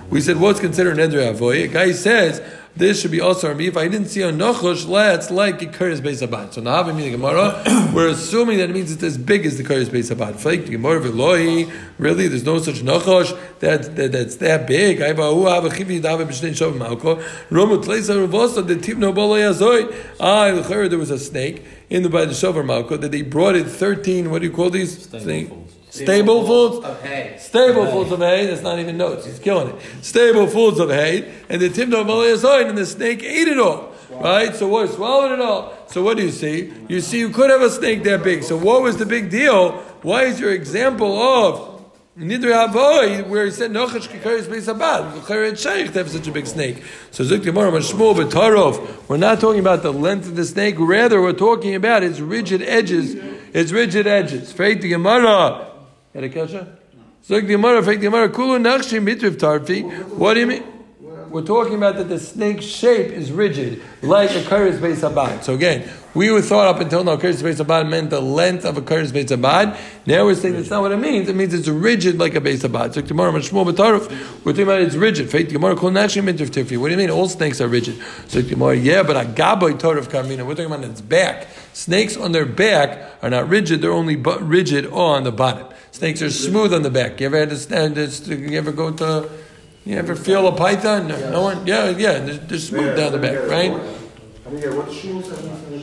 [0.09, 2.41] We said, "What's considered an Avoy?" A guy says
[2.75, 3.67] this should be also on me.
[3.67, 6.53] If I didn't see a nochosh, let's like a kurz beis abad.
[6.53, 7.61] So now having the Gemara,
[7.93, 10.39] we're assuming that it means it's as big as the kurz beis abad.
[10.39, 11.71] The Gemara v'lohi.
[11.99, 15.01] Really, there's no such nochosh that, that that's that big.
[15.01, 17.21] I ba have a chivi dave b'shnei shov malko.
[17.49, 19.93] Romu tleisa revosa the tivno bolo yazoy.
[20.19, 20.49] Ah,
[20.89, 24.31] there was a snake in the by the shover malko that they brought it thirteen.
[24.31, 25.03] What do you call these?
[25.03, 27.35] Stable Stable foods of hay.
[27.37, 28.47] Stable foods of hay.
[28.47, 29.27] That's not even notes.
[29.27, 30.03] He's killing it.
[30.03, 33.93] Stable foods of hay, and the timno malayazoin, and the snake ate it all.
[34.09, 34.55] Right?
[34.55, 34.89] So what?
[34.89, 35.71] Swallowed it all.
[35.85, 36.73] So what do you see?
[36.89, 38.41] You see, you could have a snake that big.
[38.41, 39.73] So what was the big deal?
[40.01, 41.85] Why is your example of
[42.17, 46.31] Nidri Havoy, where he said Nochash Kikaris Beis Abad, Chared Sheikh to have such a
[46.31, 46.83] big snake.
[47.11, 51.21] So Zik Gemara Mashmul B'Tarov, we're not talking about the length of the snake, rather
[51.21, 53.13] we're talking about its rigid edges,
[53.53, 54.51] its rigid edges.
[54.51, 55.69] Faith the Gemara,
[56.13, 56.77] had a kasha?
[59.37, 59.83] Tarfi.
[60.09, 60.63] What do you mean?
[61.29, 65.43] We're talking about that the snake's shape is rigid, like a curry's base abad.
[65.43, 68.77] So again, we were thought up until now curry's base abad meant the length of
[68.77, 69.75] a curry's base abad.
[70.05, 71.29] Now we're saying that's not what it means.
[71.29, 72.93] It means it's rigid like a base abad.
[72.93, 74.11] So tomorrow, Mashmul B'taruf,
[74.45, 75.33] we're talking about it's rigid.
[75.33, 77.09] What do you mean?
[77.09, 77.99] All snakes are rigid.
[78.27, 80.45] So Gemara, yeah, but a gaboy taruf karmina.
[80.45, 81.47] We're talking about its back.
[81.73, 85.72] Snakes on their back are not rigid; they're only rigid on the bottom.
[85.93, 87.21] Snakes are smooth on the back.
[87.21, 88.27] You ever understand this?
[88.27, 89.29] You ever go to,
[89.85, 91.07] you ever feel a python?
[91.07, 91.67] No, no one?
[91.67, 93.71] Yeah, yeah, they're, they're smooth down the back, right?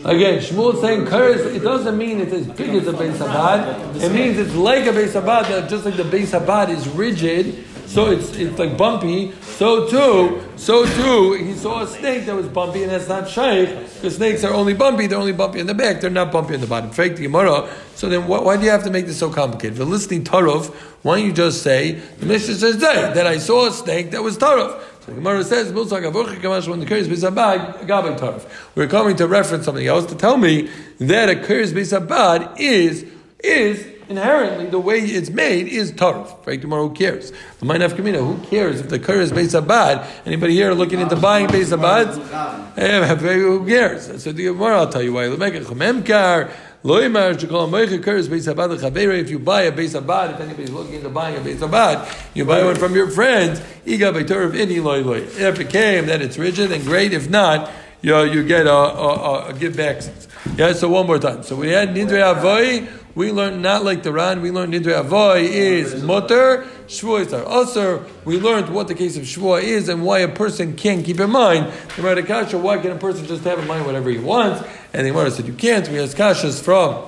[0.04, 3.96] Again, Shmuel saying curse, it doesn't mean it's as big as a Beis Abad.
[4.02, 7.64] It means it's like a Beis Abad, just like the Beis Abad is rigid.
[7.90, 9.32] So it's it's like bumpy.
[9.42, 13.68] So too, so too, he saw a snake that was bumpy, and that's not shaykh
[13.94, 15.08] because snakes are only bumpy.
[15.08, 16.00] They're only bumpy in the back.
[16.00, 16.92] They're not bumpy in the bottom.
[16.92, 17.68] Fake the Gemara.
[17.96, 19.76] So then, why, why do you have to make this so complicated?
[19.76, 20.68] You're listening taruf,
[21.02, 24.22] why don't you just say the Mishnah says day that I saw a snake that
[24.22, 24.80] was taruf.
[25.04, 25.82] So Gemara says, the.
[28.76, 30.70] We're coming to reference something else to tell me
[31.00, 33.04] that a curse bisabad is
[33.42, 36.46] is inherently the way it's made is tarf.
[36.46, 36.60] Right?
[36.60, 37.32] Tomorrow, who cares?
[37.60, 40.06] The mind of Kamina, who cares if the curse abad?
[40.26, 42.76] Anybody here looking into buying based bisabad?
[42.76, 44.22] Eh, who cares?
[44.22, 45.26] So the I'll tell you why.
[45.26, 45.32] If
[49.30, 52.64] you buy a base abad, if anybody's looking into buying a base abad, you buy
[52.64, 53.60] one from your friends.
[53.84, 57.12] If it came, then it's rigid and great.
[57.12, 57.70] If not,
[58.02, 60.02] you, you get a, a, a give back.
[60.56, 61.42] Yeah, so one more time.
[61.42, 65.40] So we had Nidre Avoy, we learned not like the Ran, we learned Nidre Avoy
[65.40, 68.04] is mutter, Shvua is also.
[68.24, 71.30] We learned what the case of Shvua is and why a person can't keep in
[71.30, 71.66] mind.
[71.96, 74.62] The Radikasha, why can a person just have in mind whatever he wants?
[74.92, 75.88] And the Gemara said you can't.
[75.88, 77.04] We asked Kashas from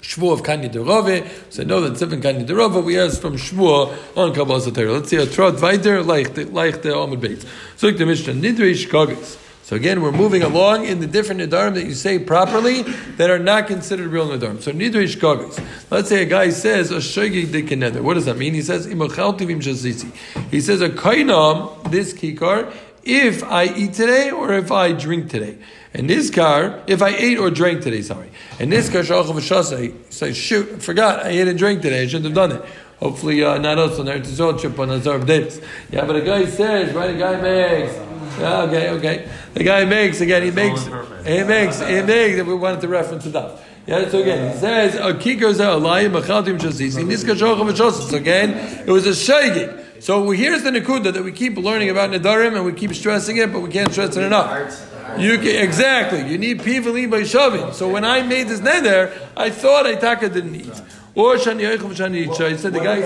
[0.00, 1.28] Shvua of Kanye Derove.
[1.52, 2.82] Said no, that's different Kanye Derove.
[2.84, 4.58] We asked from Shvua on Kabbalah.
[4.92, 7.44] Let's see a trot weiter like the like the Amud Beit.
[7.76, 9.45] So the Mishnah Nidre Shkagis.
[9.66, 12.82] So again, we're moving along in the different nidarim that you say properly
[13.16, 14.62] that are not considered real nidarim.
[14.62, 15.60] So nidrish kagis.
[15.90, 18.00] Let's say a guy says a shogi dikineder.
[18.00, 18.54] What does that mean?
[18.54, 20.14] He says imachaltivim shazisi.
[20.52, 25.58] He says a kainam this kikar if I eat today or if I drink today.
[25.92, 28.30] And this car, if I ate or drank today, sorry.
[28.60, 32.26] And this car, shalach say, shoot, I forgot, I ate and drank today, I shouldn't
[32.26, 32.64] have done it.
[33.00, 35.60] Hopefully, uh, not us on Yisrael trip on Azar Davis.
[35.90, 38.05] Yeah, but a guy says, right, a guy makes,
[38.38, 39.28] yeah, okay, okay.
[39.54, 43.36] The guy makes, again, he makes, he makes, he makes, we wanted to reference it
[43.36, 43.62] up.
[43.86, 48.12] Yeah, so again, he says, oh, a kikar alayim machaltim shazisi, niska shocham v'shosas.
[48.12, 48.50] Again,
[48.86, 50.02] it was a shaygig.
[50.02, 53.52] So here's the nekuda that we keep learning about nedarim and we keep stressing it,
[53.52, 54.92] but we can't stress it enough.
[55.18, 56.28] You can, exactly.
[56.28, 57.72] You need pivalim by shoving.
[57.72, 60.82] So when I made this neder, I thought Aitaka didn't eat.
[61.16, 62.50] Or shani yoichum shani yicha.
[62.50, 62.98] He said the guy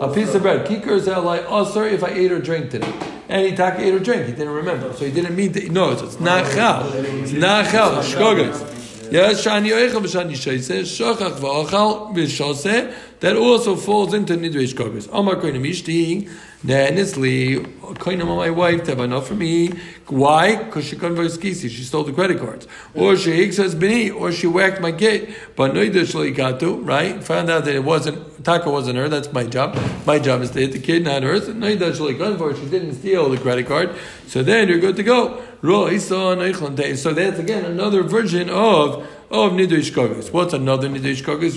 [0.00, 0.66] a piece of bread.
[0.66, 2.92] Kikar is like, oh sorry if I ate or drank today.
[3.28, 4.26] And he taka ate or drank.
[4.26, 5.68] He didn't remember, so he didn't mean to.
[5.68, 6.90] No, it's not chal.
[6.94, 8.02] It's not chal.
[8.02, 8.81] Shkogas.
[9.12, 10.62] Yes, shani yoichum shani yicha.
[10.62, 12.94] says shochach v'achal v'shoseh.
[13.20, 15.06] That also falls into nidreish kogas.
[15.12, 16.30] Amar koinim ishti.
[16.64, 17.58] Nesli,
[17.96, 19.72] koinam on my wife to have enough for me.
[20.06, 20.56] Why?
[20.56, 21.68] Because she converts kisi.
[21.68, 22.66] She stole the credit cards.
[22.94, 25.34] Or she says bini, or she whacked my kid.
[25.56, 27.22] But noida right?
[27.22, 29.08] Found out that it wasn't Taka wasn't her.
[29.08, 29.78] That's my job.
[30.06, 31.48] My job is to hit the kid, not hers.
[31.48, 33.94] Noida she didn't steal the credit card.
[34.26, 35.42] So then you're good to go.
[35.64, 40.32] So that's again another version of of Nidrish.
[40.32, 41.56] What's another Nidrish Kogis?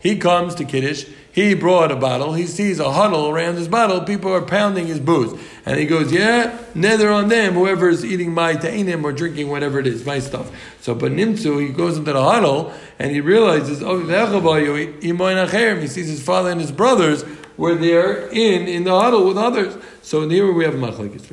[0.00, 1.06] He comes to Kiddush.
[1.32, 2.34] He brought a bottle.
[2.34, 4.00] He sees a huddle around his bottle.
[4.00, 5.40] People are pounding his booze.
[5.64, 9.78] And he goes, yeah, nether on them, whoever is eating my ta'inim or drinking whatever
[9.78, 10.50] it is, my stuff.
[10.80, 16.50] So, but he goes into the huddle and he realizes, oh, he sees his father
[16.50, 17.24] and his brothers
[17.56, 19.76] were there in, in the huddle with others.
[20.02, 21.30] So here we have machlekes.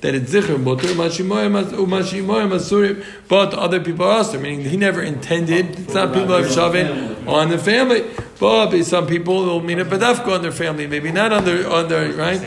[0.00, 5.70] That it's zikr mutter, mashimoyim asurim, but other people are also, meaning he never intended,
[5.70, 8.04] it's not people have shavin on the family.
[8.38, 11.88] But some people will mean a bedafka on their family, maybe not on their, on
[11.88, 12.40] their right?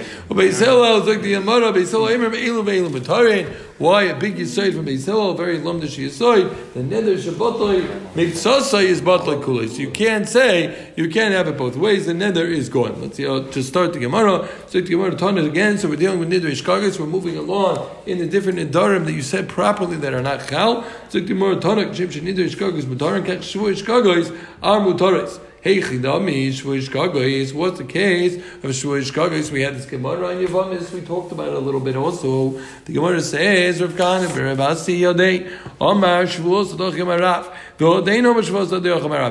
[3.81, 4.03] Why?
[4.03, 9.67] A big yisoid from Hillel, very lumdish yisoid, the nether shabbatoi, mitzasai is batloi kulei.
[9.67, 13.01] So you can't say, you can't have it both ways, the nether is gone.
[13.01, 16.29] Let's see, I'll start the Gemara, so the Gemara it again, so we're dealing with
[16.29, 20.21] nidr ishkagas, we're moving along in the different nidarim that you said properly that are
[20.21, 25.39] not chal, so the Gemara it, shim nidr ishkagas, mutarim kach shvu ishkagas, are mutaris.
[25.63, 27.53] Hey chidami shvuish gagos.
[27.53, 29.51] What's the case of shvuish gagos?
[29.51, 30.91] We had this Gemara on Yevamis.
[30.91, 32.59] We talked about it a little bit also.
[32.85, 37.47] The Gemara says Rav Kana berabasi yodei Omar shvuos adochim arav.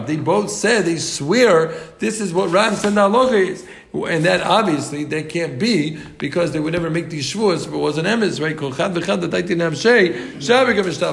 [0.07, 1.69] They both said they swear
[1.99, 2.97] this is what Ram said
[3.35, 3.67] is.
[3.93, 7.77] And that obviously that can't be because they would never make these shvuas if it
[7.77, 8.53] was an emes, right?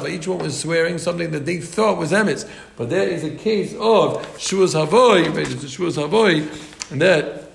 [0.10, 2.48] Each one was swearing something that they thought was emes.
[2.76, 7.47] But there is a case of shvuas havoy, it's a shvuas and that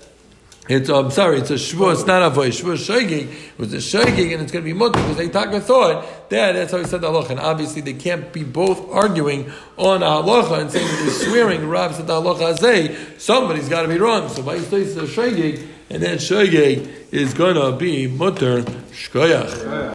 [0.69, 1.91] it's I'm sorry, it's a shvur.
[1.91, 2.61] It's not a voice.
[2.61, 3.27] Shvur shaygig.
[3.27, 6.29] It was a shaygig, and it's going to be mutter because they talk a thought.
[6.29, 7.31] That that's how he said the halacha.
[7.31, 11.67] And obviously, they can't be both arguing on a halacha and saying that they're swearing.
[11.67, 14.29] Rab said the halacha say somebody's got to be wrong.
[14.29, 19.91] So by it's a shaygig, and then shaygig is going to be mutter shkoyach.